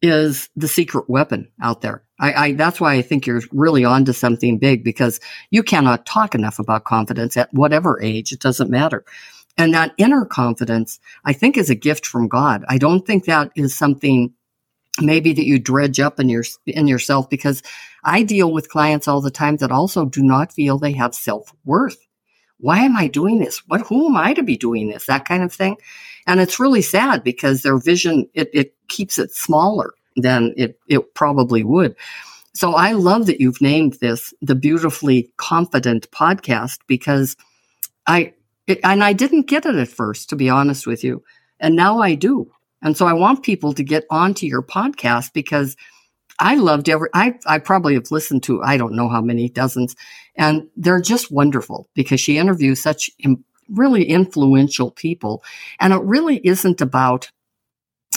is 0.00 0.48
the 0.54 0.68
secret 0.68 1.08
weapon 1.08 1.50
out 1.60 1.80
there. 1.80 2.04
I, 2.20 2.32
I, 2.32 2.52
that's 2.52 2.80
why 2.80 2.94
I 2.94 3.02
think 3.02 3.26
you're 3.26 3.42
really 3.52 3.84
onto 3.84 4.12
something 4.12 4.58
big 4.58 4.84
because 4.84 5.20
you 5.50 5.62
cannot 5.62 6.06
talk 6.06 6.34
enough 6.34 6.58
about 6.58 6.84
confidence 6.84 7.36
at 7.36 7.52
whatever 7.52 8.00
age. 8.00 8.32
It 8.32 8.40
doesn't 8.40 8.70
matter. 8.70 9.04
And 9.56 9.74
that 9.74 9.94
inner 9.98 10.24
confidence, 10.24 11.00
I 11.24 11.32
think 11.32 11.56
is 11.56 11.68
a 11.68 11.74
gift 11.74 12.06
from 12.06 12.28
God. 12.28 12.64
I 12.68 12.78
don't 12.78 13.04
think 13.04 13.24
that 13.24 13.50
is 13.56 13.74
something 13.74 14.32
maybe 15.00 15.32
that 15.32 15.46
you 15.46 15.58
dredge 15.58 16.00
up 16.00 16.20
in 16.20 16.28
your, 16.28 16.44
in 16.66 16.86
yourself 16.86 17.28
because 17.28 17.62
I 18.04 18.22
deal 18.22 18.52
with 18.52 18.68
clients 18.68 19.08
all 19.08 19.20
the 19.20 19.30
time 19.30 19.56
that 19.56 19.72
also 19.72 20.04
do 20.04 20.22
not 20.22 20.52
feel 20.52 20.78
they 20.78 20.92
have 20.92 21.14
self 21.14 21.52
worth. 21.64 22.07
Why 22.58 22.80
am 22.80 22.96
I 22.96 23.06
doing 23.06 23.38
this? 23.38 23.62
What, 23.68 23.82
who 23.82 24.08
am 24.08 24.16
I 24.16 24.34
to 24.34 24.42
be 24.42 24.56
doing 24.56 24.88
this? 24.88 25.06
That 25.06 25.24
kind 25.24 25.42
of 25.42 25.52
thing. 25.52 25.76
And 26.26 26.40
it's 26.40 26.60
really 26.60 26.82
sad 26.82 27.24
because 27.24 27.62
their 27.62 27.78
vision, 27.78 28.28
it, 28.34 28.50
it 28.52 28.74
keeps 28.88 29.18
it 29.18 29.32
smaller 29.32 29.94
than 30.16 30.54
it, 30.56 30.78
it 30.88 31.14
probably 31.14 31.64
would. 31.64 31.94
So 32.54 32.74
I 32.74 32.92
love 32.92 33.26
that 33.26 33.40
you've 33.40 33.60
named 33.60 33.98
this 34.00 34.34
the 34.42 34.56
beautifully 34.56 35.30
confident 35.36 36.10
podcast 36.10 36.78
because 36.86 37.36
I, 38.06 38.34
it, 38.66 38.80
and 38.82 39.04
I 39.04 39.12
didn't 39.12 39.46
get 39.46 39.64
it 39.64 39.76
at 39.76 39.88
first, 39.88 40.28
to 40.30 40.36
be 40.36 40.50
honest 40.50 40.86
with 40.86 41.04
you. 41.04 41.22
And 41.60 41.76
now 41.76 42.00
I 42.00 42.14
do. 42.14 42.50
And 42.82 42.96
so 42.96 43.06
I 43.06 43.12
want 43.12 43.42
people 43.42 43.72
to 43.74 43.82
get 43.82 44.04
onto 44.10 44.46
your 44.46 44.62
podcast 44.62 45.32
because 45.32 45.76
I 46.38 46.54
loved 46.56 46.88
every, 46.88 47.08
I, 47.14 47.38
I 47.46 47.58
probably 47.58 47.94
have 47.94 48.10
listened 48.10 48.42
to, 48.44 48.62
I 48.62 48.76
don't 48.76 48.94
know 48.94 49.08
how 49.08 49.20
many 49.20 49.48
dozens, 49.48 49.96
and 50.36 50.68
they're 50.76 51.00
just 51.00 51.30
wonderful 51.30 51.88
because 51.94 52.20
she 52.20 52.38
interviews 52.38 52.80
such 52.80 53.10
Im- 53.18 53.44
really 53.68 54.04
influential 54.04 54.90
people. 54.90 55.42
And 55.80 55.92
it 55.92 56.02
really 56.02 56.40
isn't 56.44 56.80
about, 56.80 57.30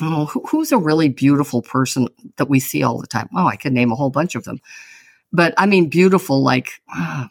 oh, 0.01 0.25
who, 0.25 0.43
who's 0.47 0.71
a 0.71 0.77
really 0.77 1.09
beautiful 1.09 1.61
person 1.61 2.07
that 2.37 2.49
we 2.49 2.59
see 2.59 2.83
all 2.83 2.99
the 2.99 3.07
time? 3.07 3.29
Oh, 3.35 3.47
I 3.47 3.55
could 3.55 3.73
name 3.73 3.91
a 3.91 3.95
whole 3.95 4.11
bunch 4.11 4.35
of 4.35 4.43
them. 4.43 4.59
But 5.33 5.53
I 5.57 5.65
mean, 5.65 5.89
beautiful, 5.89 6.43
like 6.43 6.81
uh, 6.93 7.27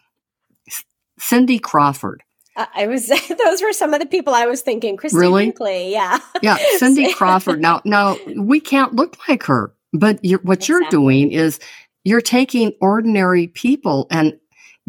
Cindy 1.19 1.59
Crawford. 1.59 2.23
I 2.57 2.87
was 2.87 3.09
those 3.39 3.63
were 3.63 3.73
some 3.73 3.95
of 3.95 4.01
the 4.01 4.07
people 4.07 4.35
I 4.35 4.47
was 4.47 4.63
thinking. 4.63 4.97
Christine 4.97 5.21
really? 5.21 5.45
Brinkley, 5.47 5.93
yeah, 5.93 6.19
yeah, 6.43 6.57
Cindy 6.77 7.13
Crawford. 7.13 7.61
Now, 7.61 7.81
now 7.85 8.17
we 8.37 8.61
can't 8.61 8.95
look 8.95 9.17
like 9.29 9.45
her, 9.45 9.73
but 9.93 10.19
you're, 10.23 10.41
what 10.41 10.59
exactly. 10.59 10.75
you're 10.75 10.91
doing 10.91 11.33
is 11.33 11.59
you're 12.05 12.21
taking 12.21 12.73
ordinary 12.81 13.49
people 13.49 14.07
and 14.11 14.39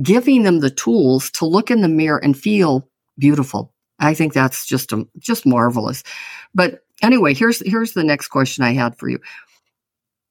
giving 0.02 0.44
them 0.44 0.60
the 0.60 0.70
tools 0.70 1.30
to 1.32 1.46
look 1.46 1.70
in 1.72 1.82
the 1.82 1.88
mirror 1.88 2.18
and 2.24 2.38
feel 2.38 2.88
beautiful. 3.18 3.74
I 4.00 4.14
think 4.14 4.34
that's 4.34 4.66
just 4.66 4.92
a, 4.92 5.08
just 5.20 5.46
marvelous. 5.46 6.04
But 6.54 6.84
anyway, 7.02 7.34
here's 7.34 7.66
here's 7.66 7.94
the 7.94 8.04
next 8.04 8.30
question 8.30 8.64
I 8.64 8.74
had 8.74 8.98
for 8.98 9.10
you. 9.10 9.20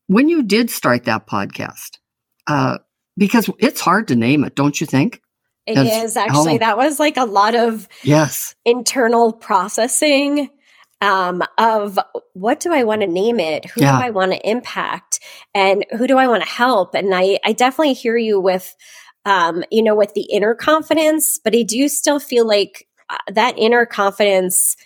When 0.07 0.29
you 0.29 0.43
did 0.43 0.71
start 0.71 1.05
that 1.05 1.27
podcast, 1.27 1.99
uh, 2.47 2.79
because 3.17 3.49
it's 3.59 3.81
hard 3.81 4.09
to 4.09 4.17
name 4.17 4.45
it, 4.45 4.57
don't 4.57 4.81
you 4.81 4.87
think? 4.87 5.23
It 5.67 5.77
As, 5.77 6.05
is 6.05 6.17
actually. 6.17 6.55
Oh, 6.55 6.59
that 6.59 6.77
was 6.77 6.99
like 6.99 7.17
a 7.17 7.25
lot 7.25 7.55
of 7.55 7.87
yes 8.03 8.55
internal 8.65 9.33
processing 9.33 10.51
um, 11.01 11.43
of 11.59 11.99
what 12.35 12.61
do 12.61 12.73
I 12.73 12.85
want 12.85 13.01
to 13.01 13.07
name 13.07 13.41
it? 13.41 13.67
Who 13.67 13.81
yeah. 13.81 13.99
do 13.99 14.05
I 14.05 14.11
want 14.11 14.33
to 14.33 14.49
impact? 14.49 15.21
And 15.55 15.85
who 15.97 16.07
do 16.07 16.19
I 16.19 16.27
want 16.27 16.43
to 16.43 16.49
help? 16.49 16.95
And 16.95 17.15
I, 17.15 17.39
I 17.45 17.53
definitely 17.53 17.95
hear 17.95 18.17
you 18.17 18.41
with 18.41 18.75
um, 19.25 19.65
you 19.71 19.83
know, 19.83 19.95
with 19.95 20.15
the 20.15 20.23
inner 20.23 20.55
confidence, 20.55 21.39
but 21.43 21.55
I 21.55 21.63
do 21.63 21.89
still 21.89 22.19
feel 22.19 22.47
like 22.47 22.89
uh, 23.11 23.17
that 23.33 23.59
inner 23.59 23.85
confidence 23.85 24.77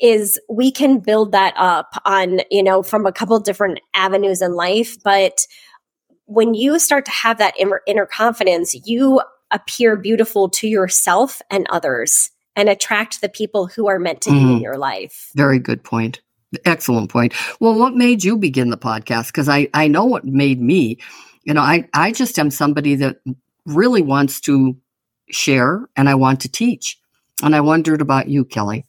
is 0.00 0.40
we 0.48 0.70
can 0.70 1.00
build 1.00 1.32
that 1.32 1.54
up 1.56 1.90
on, 2.04 2.40
you 2.50 2.62
know, 2.62 2.82
from 2.82 3.04
a 3.04 3.12
couple 3.12 3.38
different 3.40 3.80
avenues 3.94 4.42
in 4.42 4.54
life. 4.54 4.96
But 5.02 5.38
when 6.26 6.54
you 6.54 6.78
start 6.78 7.04
to 7.06 7.10
have 7.10 7.38
that 7.38 7.58
inner, 7.58 7.80
inner 7.86 8.06
confidence, 8.06 8.74
you 8.86 9.20
appear 9.50 9.96
beautiful 9.96 10.48
to 10.50 10.68
yourself 10.68 11.42
and 11.50 11.66
others 11.70 12.30
and 12.58 12.68
attract 12.68 13.20
the 13.20 13.28
people 13.28 13.68
who 13.68 13.86
are 13.86 14.00
meant 14.00 14.20
to 14.20 14.30
mm. 14.30 14.32
be 14.32 14.40
in 14.40 14.46
mm-hmm. 14.48 14.62
your 14.62 14.76
life. 14.76 15.30
Very 15.36 15.60
good 15.60 15.84
point. 15.84 16.20
Excellent 16.64 17.08
point. 17.08 17.32
Well, 17.60 17.78
what 17.78 17.94
made 17.94 18.24
you 18.24 18.36
begin 18.36 18.70
the 18.70 18.76
podcast? 18.76 19.28
Because 19.28 19.48
I, 19.48 19.68
I 19.72 19.86
know 19.86 20.04
what 20.04 20.24
made 20.24 20.60
me. 20.60 20.98
You 21.44 21.54
know, 21.54 21.60
I, 21.60 21.88
I 21.94 22.10
just 22.10 22.36
am 22.36 22.50
somebody 22.50 22.96
that 22.96 23.20
really 23.64 24.02
wants 24.02 24.40
to 24.42 24.76
share 25.30 25.88
and 25.96 26.08
I 26.08 26.16
want 26.16 26.40
to 26.40 26.48
teach. 26.48 26.98
And 27.44 27.54
I 27.54 27.60
wondered 27.60 28.00
about 28.00 28.28
you, 28.28 28.44
Kelly. 28.44 28.84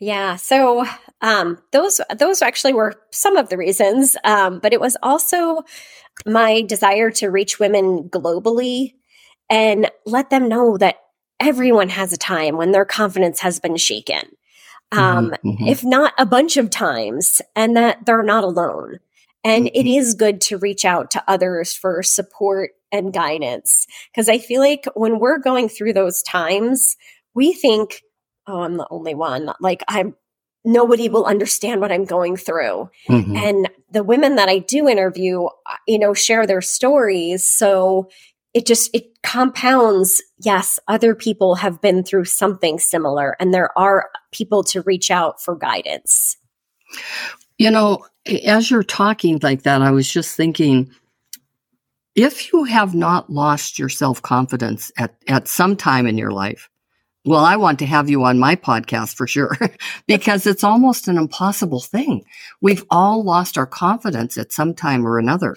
Yeah. 0.00 0.34
So 0.34 0.84
um, 1.20 1.58
those 1.70 2.00
those 2.18 2.42
actually 2.42 2.72
were 2.72 2.94
some 3.10 3.36
of 3.36 3.48
the 3.48 3.56
reasons, 3.56 4.16
um, 4.24 4.58
but 4.58 4.72
it 4.72 4.80
was 4.80 4.96
also 5.04 5.62
my 6.26 6.62
desire 6.62 7.12
to 7.12 7.28
reach 7.28 7.60
women 7.60 8.08
globally 8.08 8.94
and 9.48 9.88
let 10.04 10.30
them 10.30 10.48
know 10.48 10.76
that 10.78 10.96
everyone 11.40 11.88
has 11.88 12.12
a 12.12 12.18
time 12.18 12.56
when 12.56 12.72
their 12.72 12.84
confidence 12.84 13.40
has 13.40 13.60
been 13.60 13.76
shaken, 13.76 14.22
um, 14.92 15.30
mm-hmm, 15.30 15.48
mm-hmm. 15.48 15.66
if 15.66 15.84
not 15.84 16.12
a 16.18 16.26
bunch 16.26 16.56
of 16.56 16.70
times, 16.70 17.40
and 17.54 17.76
that 17.76 18.04
they're 18.06 18.22
not 18.22 18.44
alone. 18.44 18.98
And 19.44 19.66
mm-hmm. 19.66 19.80
it 19.80 19.86
is 19.86 20.14
good 20.14 20.40
to 20.42 20.58
reach 20.58 20.84
out 20.84 21.10
to 21.12 21.24
others 21.28 21.74
for 21.74 22.02
support 22.02 22.70
and 22.90 23.12
guidance. 23.12 23.86
Because 24.10 24.28
I 24.28 24.38
feel 24.38 24.60
like 24.60 24.86
when 24.94 25.18
we're 25.18 25.38
going 25.38 25.68
through 25.68 25.92
those 25.92 26.22
times, 26.22 26.96
we 27.34 27.52
think, 27.52 28.02
oh, 28.46 28.62
I'm 28.62 28.76
the 28.76 28.88
only 28.90 29.14
one. 29.14 29.52
Like, 29.60 29.84
I'm 29.88 30.16
nobody 30.64 31.08
will 31.08 31.24
understand 31.24 31.80
what 31.80 31.92
I'm 31.92 32.04
going 32.04 32.36
through. 32.36 32.90
Mm-hmm. 33.08 33.36
And 33.36 33.70
the 33.90 34.02
women 34.02 34.36
that 34.36 34.48
I 34.48 34.58
do 34.58 34.88
interview, 34.88 35.44
uh, 35.44 35.76
you 35.86 35.98
know, 35.98 36.14
share 36.14 36.46
their 36.46 36.60
stories. 36.60 37.48
So 37.48 38.10
it 38.58 38.66
just 38.66 38.90
it 38.92 39.22
compounds 39.22 40.20
yes 40.38 40.80
other 40.88 41.14
people 41.14 41.54
have 41.54 41.80
been 41.80 42.02
through 42.02 42.24
something 42.24 42.78
similar 42.78 43.36
and 43.38 43.54
there 43.54 43.76
are 43.78 44.10
people 44.32 44.64
to 44.64 44.82
reach 44.82 45.10
out 45.10 45.40
for 45.40 45.54
guidance 45.54 46.36
you 47.56 47.70
know 47.70 48.04
as 48.44 48.70
you're 48.70 48.82
talking 48.82 49.38
like 49.42 49.62
that 49.62 49.80
i 49.80 49.90
was 49.90 50.10
just 50.10 50.36
thinking 50.36 50.90
if 52.18 52.52
you 52.52 52.64
have 52.64 52.96
not 52.96 53.30
lost 53.30 53.78
your 53.78 53.88
self 53.88 54.20
confidence 54.22 54.90
at, 54.98 55.14
at 55.28 55.46
some 55.46 55.76
time 55.76 56.04
in 56.04 56.18
your 56.18 56.32
life, 56.32 56.68
well, 57.24 57.44
I 57.44 57.56
want 57.56 57.78
to 57.78 57.86
have 57.86 58.10
you 58.10 58.24
on 58.24 58.40
my 58.40 58.56
podcast 58.56 59.14
for 59.14 59.28
sure 59.28 59.56
because 60.08 60.44
it's 60.44 60.64
almost 60.64 61.06
an 61.06 61.16
impossible 61.16 61.80
thing. 61.80 62.24
We've 62.60 62.84
all 62.90 63.22
lost 63.22 63.56
our 63.56 63.66
confidence 63.66 64.36
at 64.36 64.52
some 64.52 64.74
time 64.74 65.06
or 65.06 65.18
another. 65.18 65.56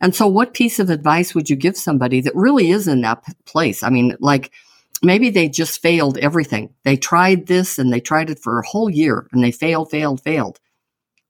And 0.00 0.14
so 0.14 0.26
what 0.26 0.54
piece 0.54 0.78
of 0.78 0.90
advice 0.90 1.34
would 1.34 1.48
you 1.48 1.56
give 1.56 1.76
somebody 1.76 2.20
that 2.20 2.34
really 2.34 2.70
is 2.70 2.88
in 2.88 3.00
that 3.02 3.24
place? 3.44 3.82
I 3.82 3.90
mean, 3.90 4.16
like 4.20 4.50
maybe 5.02 5.30
they 5.30 5.48
just 5.48 5.82
failed 5.82 6.18
everything. 6.18 6.74
They 6.84 6.96
tried 6.96 7.46
this 7.46 7.78
and 7.78 7.92
they 7.92 8.00
tried 8.00 8.30
it 8.30 8.38
for 8.38 8.58
a 8.58 8.66
whole 8.66 8.90
year 8.90 9.28
and 9.32 9.42
they 9.42 9.52
failed, 9.52 9.90
failed, 9.90 10.22
failed. 10.22 10.60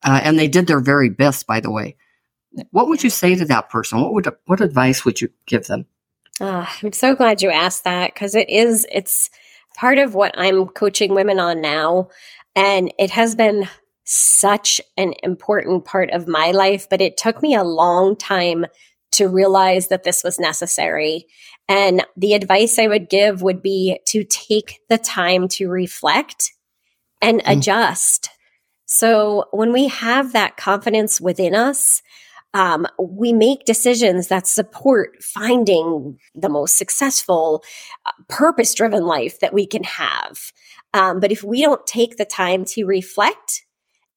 Uh, 0.02 0.21
and 0.23 0.38
they 0.38 0.49
did 0.49 0.66
their 0.66 0.80
very 0.80 1.09
best, 1.09 1.47
by 1.47 1.61
the 1.61 1.71
way. 1.71 1.97
What 2.71 2.88
would 2.88 3.02
you 3.02 3.11
say 3.11 3.35
to 3.35 3.44
that 3.47 3.71
person? 3.71 4.00
What 4.00 4.14
would 4.14 4.28
what 4.47 4.61
advice 4.61 5.04
would 5.04 5.21
you 5.21 5.28
give 5.47 5.66
them? 5.66 5.87
Uh, 6.40 6.66
I'm 6.83 6.92
so 6.92 7.14
glad 7.14 7.42
you 7.42 7.50
asked 7.50 7.85
that 7.85 8.12
because 8.14 8.35
it 8.35 8.49
is 8.49 8.87
it's 8.92 9.30
part 9.76 9.99
of 9.99 10.14
what 10.14 10.35
I'm 10.37 10.66
coaching 10.68 11.14
women 11.14 11.40
on 11.40 11.61
now, 11.61 12.11
and 12.54 12.92
it 12.99 13.11
has 13.11 13.35
been 13.35 13.68
such 14.05 14.81
an 14.97 15.15
important 15.23 15.85
part 15.85 16.11
of 16.11 16.29
my 16.29 16.51
life. 16.51 16.87
But 16.89 17.01
it 17.01 17.17
took 17.17 17.43
me 17.43 17.55
a 17.55 17.65
long 17.65 18.17
time 18.17 18.67
to 19.13 19.29
realize 19.29 19.89
that 19.89 20.05
this 20.05 20.23
was 20.23 20.39
necessary. 20.39 21.27
And 21.69 22.05
the 22.17 22.35
advice 22.35 22.79
I 22.79 22.89
would 22.89 23.09
give 23.09 23.43
would 23.43 23.63
be 23.63 23.99
to 24.07 24.25
take 24.25 24.81
the 24.89 24.99
time 24.99 25.49
to 25.49 25.69
reflect 25.69 26.53
and 27.23 27.43
mm. 27.43 27.57
adjust. 27.57 28.31
So 28.87 29.47
when 29.53 29.73
we 29.73 29.89
have 29.89 30.33
that 30.33 30.57
confidence 30.57 31.21
within 31.21 31.55
us, 31.55 32.03
um, 32.53 32.87
we 32.99 33.33
make 33.33 33.65
decisions 33.65 34.29
that 34.29 34.47
support 34.47 35.23
finding 35.23 36.19
the 36.35 36.49
most 36.49 36.79
successful, 36.79 37.65
uh, 38.07 38.13
purpose 38.29 38.75
driven 38.75 39.05
life 39.05 39.41
that 39.41 39.53
we 39.53 39.67
can 39.67 39.83
have. 39.83 40.53
Um, 40.93 41.19
but 41.19 41.33
if 41.33 41.43
we 41.43 41.63
don't 41.63 41.85
take 41.87 42.17
the 42.17 42.25
time 42.25 42.65
to 42.67 42.85
reflect 42.85 43.63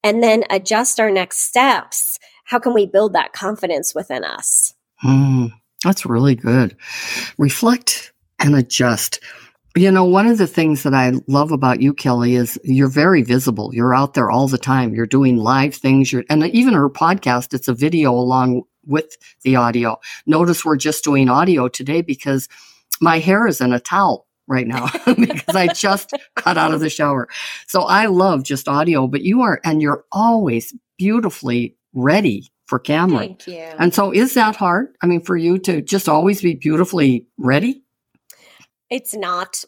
and 0.02 0.22
then 0.22 0.44
adjust 0.50 1.00
our 1.00 1.10
next 1.10 1.38
steps, 1.38 2.18
how 2.44 2.58
can 2.58 2.72
we 2.74 2.86
build 2.86 3.12
that 3.12 3.32
confidence 3.32 3.94
within 3.94 4.24
us? 4.24 4.74
Mm, 5.04 5.52
that's 5.84 6.06
really 6.06 6.34
good. 6.34 6.76
Reflect 7.36 8.12
and 8.38 8.56
adjust. 8.56 9.20
You 9.76 9.90
know, 9.90 10.04
one 10.04 10.26
of 10.26 10.38
the 10.38 10.46
things 10.46 10.82
that 10.82 10.94
I 10.94 11.12
love 11.28 11.52
about 11.52 11.80
you, 11.80 11.92
Kelly, 11.92 12.34
is 12.34 12.58
you're 12.64 12.88
very 12.88 13.22
visible. 13.22 13.70
You're 13.72 13.94
out 13.94 14.14
there 14.14 14.30
all 14.30 14.48
the 14.48 14.58
time. 14.58 14.94
You're 14.94 15.06
doing 15.06 15.36
live 15.36 15.74
things. 15.74 16.12
You're, 16.12 16.24
and 16.30 16.44
even 16.46 16.74
her 16.74 16.88
podcast, 16.88 17.54
it's 17.54 17.68
a 17.68 17.74
video 17.74 18.12
along 18.12 18.62
with 18.86 19.16
the 19.42 19.56
audio. 19.56 20.00
Notice 20.26 20.64
we're 20.64 20.76
just 20.76 21.04
doing 21.04 21.28
audio 21.28 21.68
today 21.68 22.02
because 22.02 22.48
my 23.00 23.18
hair 23.18 23.46
is 23.46 23.60
in 23.60 23.72
a 23.72 23.78
towel 23.78 24.27
right 24.48 24.66
now 24.66 24.88
because 25.06 25.54
I 25.54 25.68
just 25.68 26.12
got 26.34 26.56
out 26.56 26.74
of 26.74 26.80
the 26.80 26.90
shower. 26.90 27.28
So 27.66 27.82
I 27.82 28.06
love 28.06 28.42
just 28.42 28.68
audio, 28.68 29.06
but 29.06 29.22
you 29.22 29.42
are, 29.42 29.60
and 29.64 29.80
you're 29.80 30.04
always 30.10 30.74
beautifully 30.96 31.76
ready 31.94 32.50
for 32.66 32.78
camera. 32.78 33.20
Thank 33.20 33.46
you. 33.46 33.58
And 33.58 33.94
so 33.94 34.12
is 34.12 34.34
that 34.34 34.56
hard? 34.56 34.88
I 35.02 35.06
mean, 35.06 35.22
for 35.22 35.36
you 35.36 35.58
to 35.60 35.80
just 35.80 36.08
always 36.08 36.42
be 36.42 36.54
beautifully 36.54 37.26
ready? 37.38 37.82
It's 38.90 39.14
not. 39.14 39.64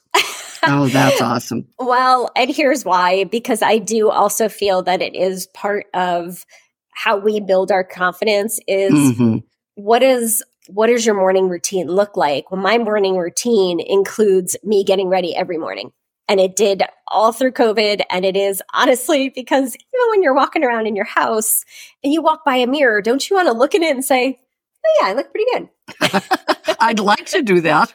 oh, 0.64 0.88
that's 0.88 1.20
awesome. 1.22 1.66
Well, 1.78 2.30
and 2.36 2.50
here's 2.50 2.84
why 2.84 3.24
because 3.24 3.62
I 3.62 3.78
do 3.78 4.10
also 4.10 4.48
feel 4.48 4.82
that 4.82 5.02
it 5.02 5.14
is 5.14 5.46
part 5.48 5.86
of 5.94 6.44
how 6.92 7.18
we 7.18 7.40
build 7.40 7.70
our 7.70 7.84
confidence 7.84 8.58
is 8.66 8.92
mm-hmm. 8.92 9.38
what 9.74 10.02
is 10.02 10.42
what 10.72 10.86
does 10.86 11.04
your 11.04 11.14
morning 11.14 11.48
routine 11.48 11.88
look 11.88 12.16
like? 12.16 12.50
Well, 12.50 12.60
my 12.60 12.78
morning 12.78 13.16
routine 13.16 13.80
includes 13.80 14.56
me 14.62 14.84
getting 14.84 15.08
ready 15.08 15.34
every 15.34 15.58
morning. 15.58 15.92
And 16.28 16.38
it 16.38 16.54
did 16.54 16.84
all 17.08 17.32
through 17.32 17.52
COVID. 17.52 18.02
And 18.08 18.24
it 18.24 18.36
is 18.36 18.62
honestly 18.72 19.28
because 19.34 19.74
even 19.74 20.10
when 20.10 20.22
you're 20.22 20.34
walking 20.34 20.64
around 20.64 20.86
in 20.86 20.96
your 20.96 21.04
house 21.04 21.64
and 22.04 22.12
you 22.12 22.22
walk 22.22 22.44
by 22.44 22.56
a 22.56 22.66
mirror, 22.66 23.02
don't 23.02 23.28
you 23.28 23.36
want 23.36 23.48
to 23.48 23.52
look 23.52 23.74
in 23.74 23.82
it 23.82 23.90
and 23.90 24.04
say, 24.04 24.38
oh, 24.86 25.00
yeah, 25.00 25.08
I 25.08 25.12
look 25.14 25.32
pretty 25.32 25.50
good? 25.52 25.68
I'd 26.80 27.00
like 27.00 27.26
to 27.26 27.42
do 27.42 27.60
that. 27.62 27.92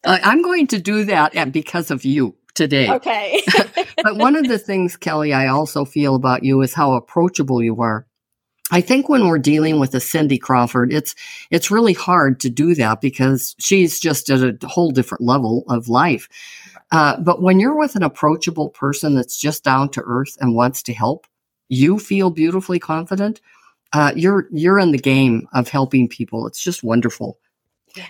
I'm 0.04 0.42
going 0.42 0.66
to 0.68 0.78
do 0.78 1.04
that 1.04 1.52
because 1.52 1.90
of 1.90 2.04
you 2.04 2.36
today. 2.54 2.90
Okay. 2.90 3.42
but 4.02 4.16
one 4.16 4.36
of 4.36 4.46
the 4.46 4.58
things, 4.58 4.96
Kelly, 4.96 5.32
I 5.32 5.48
also 5.48 5.84
feel 5.84 6.14
about 6.14 6.44
you 6.44 6.60
is 6.60 6.74
how 6.74 6.92
approachable 6.92 7.62
you 7.62 7.80
are. 7.80 8.06
I 8.74 8.80
think 8.80 9.08
when 9.08 9.28
we're 9.28 9.38
dealing 9.38 9.78
with 9.78 9.94
a 9.94 10.00
Cindy 10.00 10.36
Crawford, 10.36 10.92
it's 10.92 11.14
it's 11.52 11.70
really 11.70 11.92
hard 11.92 12.40
to 12.40 12.50
do 12.50 12.74
that 12.74 13.00
because 13.00 13.54
she's 13.60 14.00
just 14.00 14.28
at 14.30 14.64
a 14.64 14.66
whole 14.66 14.90
different 14.90 15.22
level 15.22 15.62
of 15.68 15.88
life. 15.88 16.28
Uh, 16.90 17.20
but 17.20 17.40
when 17.40 17.60
you're 17.60 17.78
with 17.78 17.94
an 17.94 18.02
approachable 18.02 18.70
person 18.70 19.14
that's 19.14 19.38
just 19.38 19.62
down 19.62 19.90
to 19.90 20.02
earth 20.04 20.36
and 20.40 20.56
wants 20.56 20.82
to 20.82 20.92
help, 20.92 21.28
you 21.68 22.00
feel 22.00 22.30
beautifully 22.30 22.80
confident. 22.80 23.40
Uh, 23.92 24.12
you're 24.16 24.48
you're 24.50 24.80
in 24.80 24.90
the 24.90 24.98
game 24.98 25.46
of 25.52 25.68
helping 25.68 26.08
people. 26.08 26.44
It's 26.48 26.60
just 26.60 26.82
wonderful. 26.82 27.38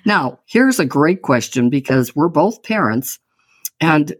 Now, 0.06 0.38
here's 0.46 0.80
a 0.80 0.86
great 0.86 1.20
question 1.20 1.68
because 1.68 2.16
we're 2.16 2.30
both 2.30 2.62
parents, 2.62 3.18
and 3.82 4.14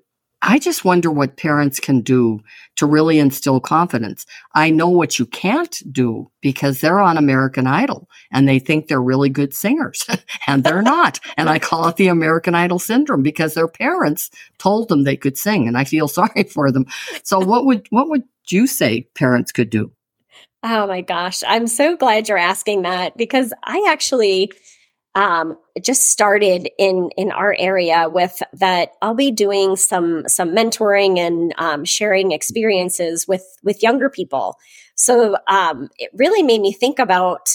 I 0.46 0.58
just 0.58 0.84
wonder 0.84 1.10
what 1.10 1.38
parents 1.38 1.80
can 1.80 2.02
do 2.02 2.40
to 2.76 2.84
really 2.84 3.18
instill 3.18 3.60
confidence. 3.60 4.26
I 4.54 4.68
know 4.68 4.90
what 4.90 5.18
you 5.18 5.24
can't 5.24 5.82
do 5.90 6.30
because 6.42 6.80
they're 6.80 7.00
on 7.00 7.16
American 7.16 7.66
Idol 7.66 8.10
and 8.30 8.46
they 8.46 8.58
think 8.58 8.86
they're 8.86 9.00
really 9.00 9.30
good 9.30 9.54
singers 9.54 10.04
and 10.46 10.62
they're 10.62 10.82
not. 10.82 11.18
and 11.38 11.48
I 11.48 11.58
call 11.58 11.88
it 11.88 11.96
the 11.96 12.08
American 12.08 12.54
Idol 12.54 12.78
syndrome 12.78 13.22
because 13.22 13.54
their 13.54 13.68
parents 13.68 14.30
told 14.58 14.90
them 14.90 15.04
they 15.04 15.16
could 15.16 15.38
sing 15.38 15.66
and 15.66 15.78
I 15.78 15.84
feel 15.84 16.08
sorry 16.14 16.42
for 16.44 16.70
them. 16.70 16.84
So 17.22 17.38
what 17.38 17.64
would, 17.64 17.86
what 17.88 18.10
would 18.10 18.24
you 18.48 18.66
say 18.66 19.08
parents 19.14 19.50
could 19.50 19.70
do? 19.70 19.92
Oh 20.62 20.86
my 20.86 21.00
gosh. 21.00 21.42
I'm 21.46 21.66
so 21.66 21.96
glad 21.96 22.28
you're 22.28 22.36
asking 22.36 22.82
that 22.82 23.16
because 23.16 23.54
I 23.64 23.86
actually 23.88 24.52
um, 25.14 25.56
just 25.80 26.10
started 26.10 26.68
in 26.78 27.10
in 27.16 27.30
our 27.30 27.54
area 27.58 28.08
with 28.08 28.42
that 28.52 28.90
I'll 29.00 29.14
be 29.14 29.30
doing 29.30 29.76
some 29.76 30.28
some 30.28 30.54
mentoring 30.54 31.18
and 31.18 31.54
um, 31.58 31.84
sharing 31.84 32.32
experiences 32.32 33.26
with 33.28 33.44
with 33.62 33.82
younger 33.82 34.10
people. 34.10 34.56
So 34.96 35.36
um, 35.48 35.88
it 35.98 36.10
really 36.14 36.42
made 36.42 36.60
me 36.60 36.72
think 36.72 36.98
about 36.98 37.50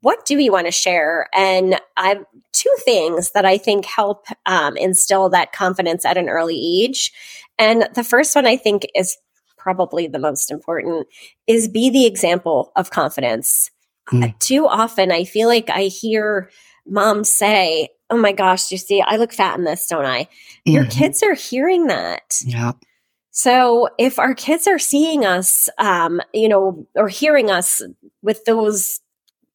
what 0.00 0.24
do 0.26 0.36
we 0.36 0.50
want 0.50 0.66
to 0.66 0.72
share, 0.72 1.28
and 1.34 1.80
I've 1.96 2.24
two 2.52 2.74
things 2.84 3.32
that 3.32 3.44
I 3.44 3.58
think 3.58 3.84
help 3.84 4.26
um, 4.46 4.76
instill 4.76 5.28
that 5.30 5.52
confidence 5.52 6.04
at 6.04 6.16
an 6.16 6.28
early 6.28 6.82
age. 6.82 7.12
And 7.58 7.88
the 7.94 8.04
first 8.04 8.34
one 8.34 8.46
I 8.46 8.56
think 8.56 8.86
is 8.94 9.16
probably 9.56 10.06
the 10.06 10.18
most 10.18 10.50
important 10.50 11.06
is 11.46 11.68
be 11.68 11.90
the 11.90 12.06
example 12.06 12.72
of 12.76 12.90
confidence. 12.90 13.70
Mm. 14.10 14.38
Too 14.38 14.66
often, 14.66 15.12
I 15.12 15.24
feel 15.24 15.48
like 15.48 15.68
I 15.68 15.82
hear 15.82 16.50
moms 16.88 17.28
say, 17.28 17.88
Oh 18.10 18.16
my 18.16 18.32
gosh, 18.32 18.72
you 18.72 18.78
see, 18.78 19.02
I 19.02 19.16
look 19.16 19.32
fat 19.32 19.58
in 19.58 19.64
this, 19.64 19.86
don't 19.86 20.06
I? 20.06 20.24
Mm-hmm. 20.24 20.70
Your 20.72 20.86
kids 20.86 21.22
are 21.22 21.34
hearing 21.34 21.88
that. 21.88 22.40
Yeah. 22.44 22.72
So 23.30 23.88
if 23.98 24.18
our 24.18 24.34
kids 24.34 24.66
are 24.66 24.78
seeing 24.78 25.24
us, 25.24 25.68
um, 25.78 26.20
you 26.32 26.48
know, 26.48 26.86
or 26.96 27.08
hearing 27.08 27.50
us 27.50 27.82
with 28.22 28.44
those 28.46 29.00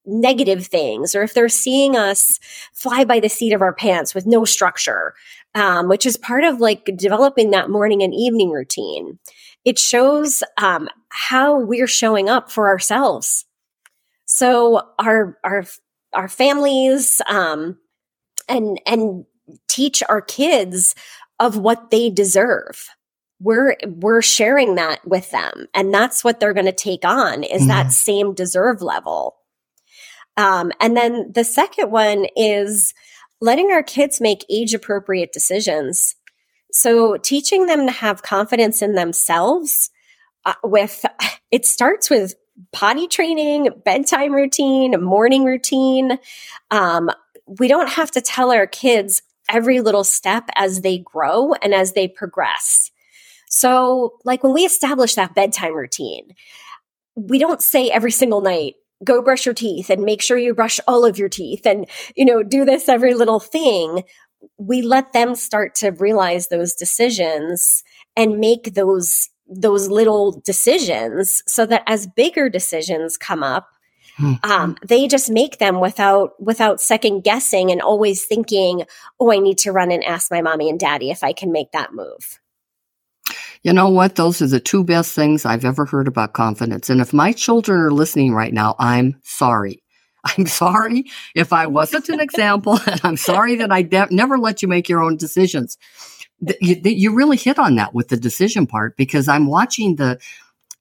negative 0.05 0.67
things, 0.67 1.15
or 1.15 1.23
if 1.23 1.33
they're 1.33 1.49
seeing 1.49 1.97
us 1.97 2.39
fly 2.73 3.03
by 3.03 3.19
the 3.19 3.27
seat 3.27 3.53
of 3.53 3.61
our 3.61 3.73
pants 3.73 4.13
with 4.13 4.25
no 4.25 4.45
structure, 4.45 5.15
um, 5.55 5.89
which 5.89 6.05
is 6.05 6.15
part 6.15 6.43
of 6.43 6.61
like 6.61 6.89
developing 6.95 7.51
that 7.51 7.69
morning 7.69 8.01
and 8.03 8.13
evening 8.13 8.51
routine, 8.51 9.19
it 9.65 9.79
shows 9.79 10.43
um, 10.57 10.87
how 11.09 11.59
we're 11.59 11.87
showing 11.87 12.29
up 12.29 12.51
for 12.51 12.67
ourselves. 12.67 13.45
So 14.25 14.81
our 14.97 15.37
our 15.43 15.65
our 16.13 16.29
families 16.29 17.21
um, 17.27 17.77
and 18.47 18.79
and 18.85 19.25
teach 19.67 20.03
our 20.07 20.21
kids 20.21 20.95
of 21.39 21.57
what 21.57 21.91
they 21.91 22.09
deserve. 22.09 22.87
We're 23.39 23.75
we're 23.85 24.21
sharing 24.21 24.75
that 24.75 25.05
with 25.07 25.31
them 25.31 25.67
and 25.73 25.93
that's 25.93 26.23
what 26.23 26.39
they're 26.39 26.53
going 26.53 26.65
to 26.65 26.71
take 26.71 27.03
on 27.03 27.43
is 27.43 27.63
mm 27.63 27.67
that 27.67 27.91
same 27.91 28.33
deserve 28.33 28.81
level. 28.81 29.35
Um, 30.37 30.71
and 30.79 30.97
then 30.97 31.31
the 31.33 31.43
second 31.43 31.91
one 31.91 32.25
is 32.35 32.93
letting 33.41 33.71
our 33.71 33.83
kids 33.83 34.21
make 34.21 34.45
age 34.49 34.73
appropriate 34.73 35.31
decisions. 35.31 36.15
So 36.71 37.17
teaching 37.17 37.67
them 37.67 37.85
to 37.85 37.91
have 37.91 38.23
confidence 38.23 38.81
in 38.81 38.95
themselves 38.95 39.91
uh, 40.45 40.53
with 40.63 41.05
it 41.51 41.65
starts 41.65 42.09
with 42.09 42.35
potty 42.71 43.07
training, 43.07 43.69
bedtime 43.83 44.33
routine, 44.33 45.01
morning 45.01 45.43
routine. 45.43 46.19
Um, 46.71 47.09
we 47.59 47.67
don't 47.67 47.89
have 47.89 48.11
to 48.11 48.21
tell 48.21 48.51
our 48.51 48.67
kids 48.67 49.21
every 49.49 49.81
little 49.81 50.03
step 50.03 50.49
as 50.55 50.81
they 50.81 50.99
grow 50.99 51.53
and 51.53 51.73
as 51.73 51.93
they 51.93 52.07
progress. 52.07 52.91
So, 53.49 54.13
like 54.23 54.43
when 54.43 54.53
we 54.53 54.65
establish 54.65 55.15
that 55.15 55.35
bedtime 55.35 55.75
routine, 55.75 56.33
we 57.15 57.37
don't 57.37 57.61
say 57.61 57.89
every 57.89 58.11
single 58.11 58.41
night, 58.41 58.75
go 59.03 59.21
brush 59.21 59.45
your 59.45 59.53
teeth 59.53 59.89
and 59.89 60.03
make 60.03 60.21
sure 60.21 60.37
you 60.37 60.53
brush 60.55 60.79
all 60.87 61.05
of 61.05 61.17
your 61.17 61.29
teeth 61.29 61.65
and, 61.65 61.85
you 62.15 62.25
know, 62.25 62.41
do 62.41 62.65
this 62.65 62.89
every 62.89 63.13
little 63.13 63.39
thing. 63.39 64.03
We 64.57 64.81
let 64.81 65.13
them 65.13 65.35
start 65.35 65.75
to 65.75 65.91
realize 65.91 66.47
those 66.47 66.73
decisions 66.73 67.83
and 68.15 68.39
make 68.39 68.73
those 68.73 69.29
those 69.47 69.89
little 69.89 70.41
decisions 70.41 71.43
so 71.47 71.65
that 71.65 71.83
as 71.87 72.07
bigger 72.07 72.49
decisions 72.49 73.17
come 73.17 73.43
up 73.43 73.69
mm-hmm. 74.17 74.49
um, 74.49 74.77
they 74.85 75.07
just 75.07 75.29
make 75.29 75.57
them 75.59 75.79
without 75.79 76.41
without 76.41 76.81
second 76.81 77.23
guessing 77.23 77.71
and 77.71 77.81
always 77.81 78.25
thinking 78.25 78.83
oh 79.19 79.31
i 79.31 79.39
need 79.39 79.57
to 79.57 79.71
run 79.71 79.91
and 79.91 80.03
ask 80.03 80.31
my 80.31 80.41
mommy 80.41 80.69
and 80.69 80.79
daddy 80.79 81.11
if 81.11 81.23
i 81.23 81.33
can 81.33 81.51
make 81.51 81.71
that 81.71 81.93
move. 81.93 82.39
You 83.61 83.71
know 83.71 83.87
what? 83.87 84.15
Those 84.15 84.41
are 84.41 84.47
the 84.47 84.59
two 84.59 84.83
best 84.83 85.13
things 85.13 85.45
i've 85.45 85.65
ever 85.65 85.85
heard 85.85 86.07
about 86.07 86.33
confidence. 86.33 86.89
And 86.89 87.01
if 87.01 87.13
my 87.13 87.31
children 87.31 87.79
are 87.79 87.91
listening 87.91 88.33
right 88.33 88.53
now 88.53 88.75
i'm 88.79 89.19
sorry. 89.23 89.83
I'm 90.37 90.45
sorry 90.45 91.03
if 91.35 91.51
I 91.51 91.67
wasn't 91.67 92.07
an 92.07 92.21
example, 92.21 92.79
and 92.87 93.01
I'm 93.03 93.17
sorry 93.17 93.55
that 93.55 93.73
I 93.73 93.81
de- 93.81 94.07
never 94.09 94.37
let 94.37 94.61
you 94.61 94.69
make 94.69 94.87
your 94.87 95.03
own 95.03 95.17
decisions 95.17 95.77
you, 96.61 96.81
you, 96.83 97.13
really 97.13 97.37
hit 97.37 97.59
on 97.59 97.75
that 97.75 97.93
with 97.93 98.09
the 98.09 98.17
decision 98.17 98.67
part 98.67 98.97
because 98.97 99.27
I'm 99.27 99.47
watching 99.47 99.95
the 99.95 100.19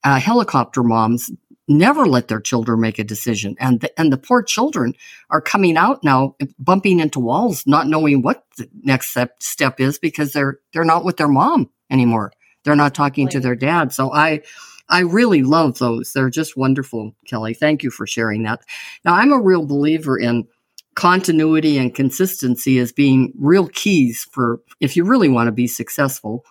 uh, 0.04 0.18
helicopter 0.18 0.82
moms 0.82 1.30
never 1.68 2.06
let 2.06 2.28
their 2.28 2.40
children 2.40 2.80
make 2.80 2.98
a 2.98 3.04
decision, 3.04 3.56
and 3.60 3.80
the, 3.80 4.00
and 4.00 4.12
the 4.12 4.18
poor 4.18 4.42
children 4.42 4.94
are 5.30 5.40
coming 5.40 5.76
out 5.76 6.02
now, 6.02 6.36
bumping 6.58 7.00
into 7.00 7.20
walls, 7.20 7.64
not 7.66 7.86
knowing 7.86 8.22
what 8.22 8.44
the 8.58 8.68
next 8.82 9.10
step, 9.10 9.42
step 9.42 9.80
is 9.80 9.98
because 9.98 10.32
they're 10.32 10.58
they're 10.72 10.84
not 10.84 11.04
with 11.04 11.16
their 11.16 11.28
mom 11.28 11.70
anymore. 11.90 12.32
They're 12.64 12.76
not 12.76 12.94
talking 12.94 13.28
to 13.28 13.40
their 13.40 13.56
dad. 13.56 13.92
So 13.92 14.12
I. 14.12 14.42
I 14.88 15.02
really 15.02 15.42
love 15.42 15.78
those. 15.78 16.12
They're 16.12 16.28
just 16.28 16.54
wonderful, 16.54 17.14
Kelly. 17.26 17.54
Thank 17.54 17.82
you 17.82 17.90
for 17.90 18.06
sharing 18.06 18.42
that. 18.42 18.60
Now, 19.06 19.14
I'm 19.14 19.32
a 19.32 19.40
real 19.40 19.64
believer 19.64 20.18
in 20.18 20.46
continuity 20.94 21.78
and 21.78 21.94
consistency 21.94 22.78
as 22.78 22.92
being 22.92 23.32
real 23.38 23.68
keys 23.68 24.26
for 24.32 24.60
if 24.80 24.96
you 24.96 25.04
really 25.04 25.28
want 25.28 25.48
to 25.48 25.52
be 25.52 25.66
successful. 25.66 26.44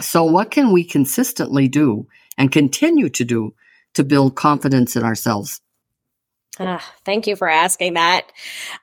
So, 0.00 0.24
what 0.24 0.50
can 0.50 0.72
we 0.72 0.84
consistently 0.84 1.68
do 1.68 2.06
and 2.38 2.50
continue 2.50 3.08
to 3.10 3.24
do 3.24 3.54
to 3.94 4.04
build 4.04 4.34
confidence 4.34 4.96
in 4.96 5.02
ourselves? 5.02 5.60
Uh, 6.58 6.78
thank 7.04 7.26
you 7.26 7.36
for 7.36 7.48
asking 7.48 7.94
that. 7.94 8.30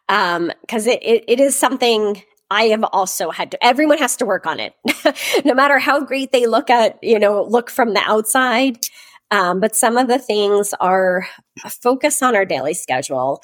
Because 0.07 0.87
um, 0.87 0.93
it, 0.93 1.03
it, 1.03 1.23
it 1.27 1.39
is 1.39 1.55
something 1.55 2.21
I 2.49 2.65
have 2.65 2.83
also 2.85 3.29
had 3.29 3.51
to, 3.51 3.63
everyone 3.63 3.97
has 3.97 4.15
to 4.17 4.25
work 4.25 4.45
on 4.45 4.59
it. 4.59 4.73
no 5.45 5.53
matter 5.53 5.79
how 5.79 6.03
great 6.03 6.31
they 6.31 6.47
look 6.47 6.69
at, 6.69 6.97
you 7.03 7.19
know, 7.19 7.43
look 7.43 7.69
from 7.69 7.93
the 7.93 8.01
outside. 8.05 8.79
Um, 9.31 9.59
but 9.59 9.75
some 9.75 9.97
of 9.97 10.07
the 10.07 10.19
things 10.19 10.73
are 10.79 11.27
focus 11.67 12.21
on 12.23 12.35
our 12.35 12.45
daily 12.45 12.73
schedule 12.73 13.43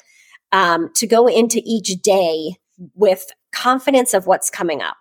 um, 0.54 0.90
to 0.94 1.06
go 1.06 1.26
into 1.26 1.60
each 1.64 2.00
day 2.00 2.56
with 2.94 3.26
confidence 3.52 4.14
of 4.14 4.26
what's 4.26 4.50
coming 4.50 4.80
up. 4.80 4.96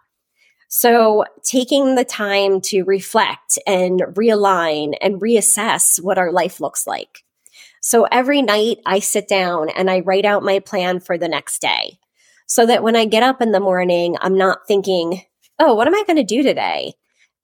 So 0.68 1.26
taking 1.44 1.94
the 1.94 2.04
time 2.04 2.60
to 2.62 2.82
reflect 2.82 3.60
and 3.68 4.02
realign 4.16 4.96
and 5.00 5.22
reassess 5.22 6.02
what 6.02 6.18
our 6.18 6.32
life 6.32 6.60
looks 6.60 6.88
like. 6.88 7.24
So 7.82 8.08
every 8.12 8.42
night 8.42 8.80
I 8.88 8.98
sit 8.98 9.28
down 9.28 9.70
and 9.70 9.92
I 9.92 10.00
write 10.00 10.26
out 10.26 10.42
my 10.42 10.58
plan 10.58 11.00
for 11.00 11.20
the 11.20 11.28
next 11.28 11.62
day 11.62 12.00
so 12.48 12.66
that 12.66 12.82
when 12.82 12.96
I 12.96 13.06
get 13.06 13.22
up 13.22 13.40
in 13.40 13.52
the 13.52 13.60
morning, 13.60 14.18
I'm 14.22 14.38
not 14.38 14.68
thinking, 14.68 15.22
oh, 15.60 15.76
what 15.76 15.88
am 15.88 15.94
I 15.94 16.04
going 16.08 16.18
to 16.18 16.24
do 16.24 16.42
today? 16.42 16.94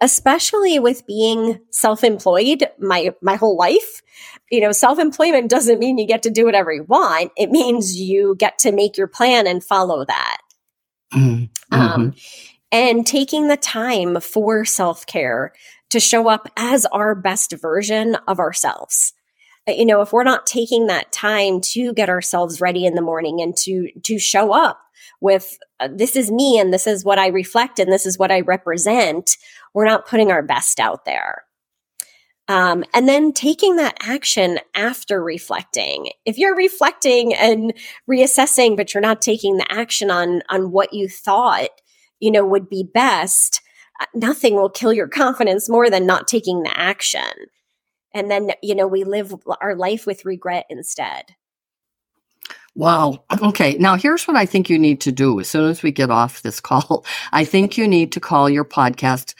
Especially 0.02 0.80
with 0.80 1.06
being 1.06 1.60
self-employed 1.72 2.70
my, 2.80 3.14
my 3.22 3.36
whole 3.36 3.58
life. 3.58 4.02
You 4.50 4.62
know, 4.62 4.72
self-employment 4.72 5.50
doesn't 5.50 5.80
mean 5.80 5.98
you 5.98 6.08
get 6.08 6.24
to 6.24 6.30
do 6.30 6.46
whatever 6.46 6.72
you 6.72 6.84
want. 6.84 7.32
It 7.38 7.52
means 7.52 8.00
you 8.00 8.36
get 8.38 8.60
to 8.60 8.72
make 8.72 8.98
your 8.98 9.08
plan 9.08 9.46
and 9.46 9.64
follow 9.64 10.06
that. 10.06 10.38
Mm-hmm. 11.14 11.46
Um, 11.72 12.14
and 12.72 13.06
taking 13.06 13.48
the 13.48 13.58
time 13.58 14.22
for 14.22 14.64
self-care 14.64 15.54
to 15.90 16.00
show 16.00 16.30
up 16.30 16.48
as 16.56 16.86
our 16.88 17.16
best 17.16 17.54
version 17.60 18.16
of 18.28 18.40
ourselves 18.40 19.14
you 19.68 19.86
know 19.86 20.02
if 20.02 20.12
we're 20.12 20.24
not 20.24 20.46
taking 20.46 20.88
that 20.88 21.12
time 21.12 21.62
to 21.62 21.94
get 21.94 22.10
ourselves 22.10 22.62
ready 22.62 22.86
in 22.86 22.96
the 22.96 23.02
morning 23.02 23.42
and 23.42 23.56
to 23.56 23.90
to 24.04 24.18
show 24.18 24.54
up 24.54 24.80
with 25.22 25.58
uh, 25.80 25.90
this 25.92 26.16
is 26.16 26.32
me 26.32 26.58
and 26.60 26.74
this 26.74 26.88
is 26.88 27.04
what 27.04 27.20
I 27.20 27.28
reflect 27.28 27.80
and 27.80 27.92
this 27.92 28.06
is 28.06 28.18
what 28.18 28.32
I 28.32 28.42
represent, 28.42 29.38
we're 29.74 29.86
not 29.86 30.08
putting 30.08 30.32
our 30.32 30.44
best 30.44 30.80
out 30.80 31.06
there. 31.06 31.44
Um, 32.48 32.84
and 32.96 33.08
then 33.08 33.32
taking 33.32 33.76
that 33.76 33.96
action 34.02 34.60
after 34.74 35.24
reflecting. 35.24 36.10
If 36.26 36.40
you're 36.40 36.56
reflecting 36.56 37.36
and 37.36 37.74
reassessing, 38.10 38.76
but 38.76 38.92
you're 38.92 39.02
not 39.02 39.22
taking 39.22 39.58
the 39.58 39.72
action 39.72 40.10
on 40.10 40.42
on 40.50 40.72
what 40.72 40.92
you 40.92 41.08
thought, 41.08 41.70
you 42.20 42.32
know, 42.32 42.44
would 42.44 42.68
be 42.68 42.84
best, 42.92 43.62
uh, 44.00 44.06
nothing 44.16 44.56
will 44.56 44.70
kill 44.70 44.92
your 44.92 45.08
confidence 45.08 45.70
more 45.70 45.92
than 45.92 46.08
not 46.08 46.28
taking 46.28 46.64
the 46.64 46.76
action. 46.76 47.22
And 48.16 48.32
then, 48.32 48.52
you 48.64 48.74
know, 48.74 48.88
we 48.88 49.04
live 49.04 49.36
our 49.62 49.76
life 49.76 50.08
with 50.08 50.26
regret 50.26 50.66
instead. 50.72 51.36
Wow. 52.76 53.24
Okay. 53.42 53.76
Now, 53.80 53.96
here's 53.96 54.28
what 54.28 54.38
I 54.38 54.46
think 54.46 54.70
you 54.70 54.80
need 54.80 55.02
to 55.02 55.12
do 55.12 55.40
as 55.40 55.50
soon 55.50 55.70
as 55.70 55.84
we 55.84 55.92
get 55.92 56.10
off 56.10 56.42
this 56.42 56.60
call. 56.62 57.06
I 57.32 57.46
think 57.46 57.78
you 57.78 57.88
need 57.88 58.12
to 58.14 58.20
call 58.20 58.50
your 58.50 58.66
podcast 58.66 59.36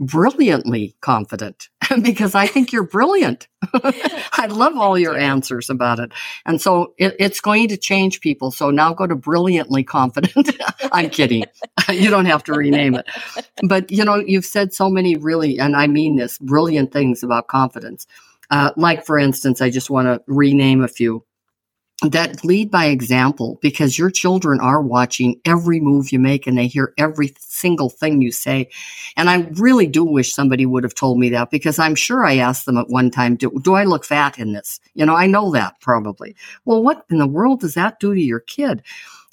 brilliantly 0.00 0.96
confident 1.00 1.68
because 2.02 2.34
I 2.34 2.46
think 2.46 2.72
you're 2.72 2.86
brilliant. 2.86 3.48
I 3.74 4.46
love 4.48 4.76
all 4.76 4.98
your 4.98 5.16
answers 5.16 5.70
about 5.70 5.98
it. 6.00 6.12
And 6.44 6.60
so 6.60 6.94
it, 6.98 7.14
it's 7.18 7.40
going 7.40 7.68
to 7.68 7.76
change 7.76 8.20
people. 8.20 8.50
So 8.50 8.70
now 8.70 8.94
go 8.94 9.06
to 9.06 9.14
brilliantly 9.14 9.84
confident. 9.84 10.50
I'm 10.92 11.10
kidding. 11.10 11.44
you 11.88 12.10
don't 12.10 12.26
have 12.26 12.44
to 12.44 12.52
rename 12.52 12.94
it. 12.94 13.06
But 13.62 13.90
you 13.90 14.04
know, 14.04 14.16
you've 14.16 14.46
said 14.46 14.72
so 14.72 14.88
many 14.88 15.16
really, 15.16 15.58
and 15.58 15.76
I 15.76 15.86
mean 15.86 16.16
this, 16.16 16.38
brilliant 16.38 16.92
things 16.92 17.22
about 17.22 17.48
confidence. 17.48 18.06
Uh, 18.50 18.70
like, 18.76 19.06
for 19.06 19.18
instance, 19.18 19.62
I 19.62 19.70
just 19.70 19.88
want 19.88 20.06
to 20.06 20.22
rename 20.26 20.82
a 20.82 20.88
few 20.88 21.24
that 22.10 22.44
lead 22.44 22.70
by 22.70 22.86
example 22.86 23.58
because 23.62 23.98
your 23.98 24.10
children 24.10 24.60
are 24.60 24.82
watching 24.82 25.40
every 25.44 25.80
move 25.80 26.10
you 26.10 26.18
make 26.18 26.46
and 26.46 26.58
they 26.58 26.66
hear 26.66 26.92
every 26.98 27.32
single 27.38 27.88
thing 27.88 28.20
you 28.20 28.32
say. 28.32 28.68
And 29.16 29.30
I 29.30 29.48
really 29.52 29.86
do 29.86 30.04
wish 30.04 30.34
somebody 30.34 30.66
would 30.66 30.82
have 30.82 30.94
told 30.94 31.18
me 31.18 31.30
that 31.30 31.50
because 31.50 31.78
I'm 31.78 31.94
sure 31.94 32.24
I 32.24 32.36
asked 32.36 32.66
them 32.66 32.76
at 32.76 32.88
one 32.88 33.10
time, 33.10 33.36
do, 33.36 33.50
do 33.62 33.74
I 33.74 33.84
look 33.84 34.04
fat 34.04 34.38
in 34.38 34.52
this? 34.52 34.80
You 34.94 35.06
know, 35.06 35.14
I 35.14 35.26
know 35.26 35.52
that 35.52 35.80
probably. 35.80 36.34
Well, 36.64 36.82
what 36.82 37.04
in 37.10 37.18
the 37.18 37.26
world 37.26 37.60
does 37.60 37.74
that 37.74 38.00
do 38.00 38.14
to 38.14 38.20
your 38.20 38.40
kid? 38.40 38.82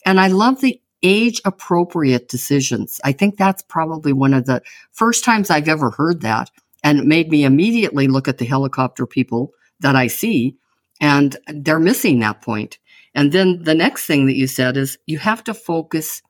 And 0.05 0.19
I 0.19 0.27
love 0.27 0.62
the 0.62 0.79
age 1.01 1.41
appropriate 1.45 2.27
decisions. 2.27 2.99
I 3.03 3.13
think 3.13 3.38
that's 3.38 3.63
probably 3.63 4.13
one 4.13 4.34
of 4.34 4.45
the 4.45 4.62
first 4.91 5.23
times 5.23 5.49
I've 5.49 5.69
ever 5.69 5.91
heard 5.91 6.21
that. 6.21 6.51
And 6.84 6.99
it 6.99 7.05
made 7.05 7.29
me 7.29 7.43
immediately 7.43 8.08
look 8.08 8.27
at 8.27 8.38
the 8.38 8.45
helicopter 8.45 9.05
people 9.05 9.53
that 9.79 9.95
I 9.95 10.08
see 10.08 10.58
and 10.99 11.38
they're 11.47 11.79
missing 11.79 12.19
that 12.19 12.41
point. 12.41 12.77
And 13.15 13.31
then 13.31 13.63
the 13.63 13.75
next 13.75 14.05
thing 14.05 14.27
that 14.27 14.35
you 14.35 14.47
said 14.47 14.77
is 14.77 14.97
you 15.05 15.17
have 15.17 15.43
to 15.45 15.53
focus 15.53 16.21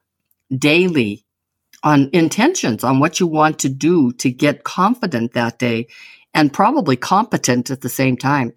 daily 0.55 1.25
on 1.83 2.09
intentions, 2.13 2.83
on 2.83 2.99
what 2.99 3.19
you 3.19 3.27
want 3.27 3.59
to 3.59 3.69
do 3.69 4.11
to 4.13 4.31
get 4.31 4.63
confident 4.63 5.33
that 5.33 5.59
day 5.59 5.87
and 6.33 6.53
probably 6.53 6.95
competent 6.95 7.69
at 7.69 7.81
the 7.81 7.89
same 7.89 8.17
time 8.17 8.53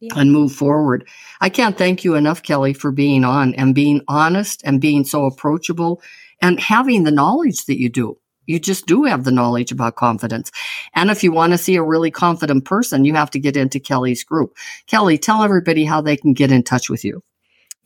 yeah. 0.00 0.12
and 0.16 0.32
move 0.32 0.52
forward. 0.52 1.06
I 1.40 1.48
can't 1.48 1.78
thank 1.78 2.04
you 2.04 2.14
enough, 2.14 2.42
Kelly, 2.42 2.72
for 2.72 2.90
being 2.90 3.24
on 3.24 3.54
and 3.54 3.74
being 3.74 4.02
honest 4.08 4.62
and 4.64 4.80
being 4.80 5.04
so 5.04 5.24
approachable 5.24 6.02
and 6.40 6.60
having 6.60 7.04
the 7.04 7.10
knowledge 7.10 7.64
that 7.66 7.80
you 7.80 7.88
do. 7.88 8.18
You 8.46 8.58
just 8.58 8.86
do 8.86 9.04
have 9.04 9.24
the 9.24 9.32
knowledge 9.32 9.72
about 9.72 9.96
confidence. 9.96 10.50
And 10.94 11.10
if 11.10 11.22
you 11.22 11.32
want 11.32 11.52
to 11.52 11.58
see 11.58 11.76
a 11.76 11.82
really 11.82 12.10
confident 12.10 12.64
person, 12.64 13.04
you 13.04 13.14
have 13.14 13.30
to 13.32 13.38
get 13.38 13.56
into 13.56 13.80
Kelly's 13.80 14.24
group. 14.24 14.56
Kelly, 14.86 15.18
tell 15.18 15.42
everybody 15.42 15.84
how 15.84 16.00
they 16.00 16.16
can 16.16 16.32
get 16.32 16.50
in 16.50 16.62
touch 16.62 16.88
with 16.88 17.04
you. 17.04 17.22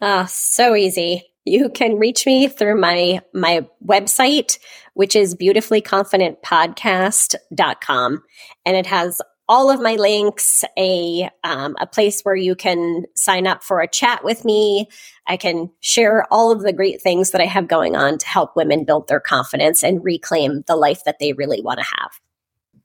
Ah, 0.00 0.26
so 0.26 0.74
easy. 0.74 1.24
You 1.44 1.68
can 1.70 1.96
reach 1.96 2.26
me 2.26 2.48
through 2.48 2.80
my 2.80 3.20
my 3.32 3.66
website, 3.84 4.58
which 4.94 5.14
is 5.16 5.34
beautifullyconfidentpodcast.com. 5.34 8.22
And 8.66 8.76
it 8.76 8.86
has 8.86 9.22
all 9.50 9.68
of 9.68 9.80
my 9.80 9.96
links, 9.96 10.64
a 10.78 11.28
um, 11.42 11.74
a 11.80 11.86
place 11.86 12.20
where 12.22 12.36
you 12.36 12.54
can 12.54 13.02
sign 13.16 13.48
up 13.48 13.64
for 13.64 13.80
a 13.80 13.88
chat 13.88 14.22
with 14.22 14.44
me. 14.44 14.86
I 15.26 15.36
can 15.36 15.72
share 15.80 16.24
all 16.32 16.52
of 16.52 16.62
the 16.62 16.72
great 16.72 17.02
things 17.02 17.32
that 17.32 17.40
I 17.40 17.46
have 17.46 17.66
going 17.66 17.96
on 17.96 18.18
to 18.18 18.26
help 18.28 18.54
women 18.54 18.84
build 18.84 19.08
their 19.08 19.18
confidence 19.18 19.82
and 19.82 20.04
reclaim 20.04 20.62
the 20.68 20.76
life 20.76 21.02
that 21.04 21.18
they 21.18 21.32
really 21.32 21.60
want 21.60 21.80
to 21.80 21.84
have. 21.84 22.12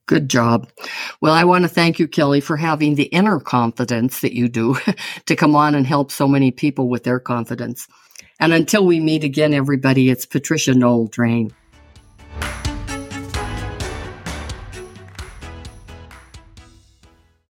Good 0.07 0.27
job. 0.27 0.67
Well, 1.21 1.33
I 1.33 1.43
want 1.43 1.65
to 1.65 1.69
thank 1.69 1.99
you, 1.99 2.07
Kelly, 2.07 2.41
for 2.41 2.57
having 2.57 2.95
the 2.95 3.05
inner 3.05 3.39
confidence 3.39 4.21
that 4.21 4.35
you 4.35 4.49
do 4.49 4.75
to 5.27 5.35
come 5.35 5.55
on 5.55 5.75
and 5.75 5.85
help 5.85 6.11
so 6.11 6.27
many 6.27 6.49
people 6.49 6.89
with 6.89 7.03
their 7.03 7.19
confidence. 7.19 7.87
And 8.39 8.53
until 8.53 8.87
we 8.87 8.99
meet 8.99 9.23
again, 9.23 9.53
everybody, 9.53 10.09
it's 10.09 10.25
Patricia 10.25 10.73
Noel 10.73 11.05
Drain. 11.05 11.53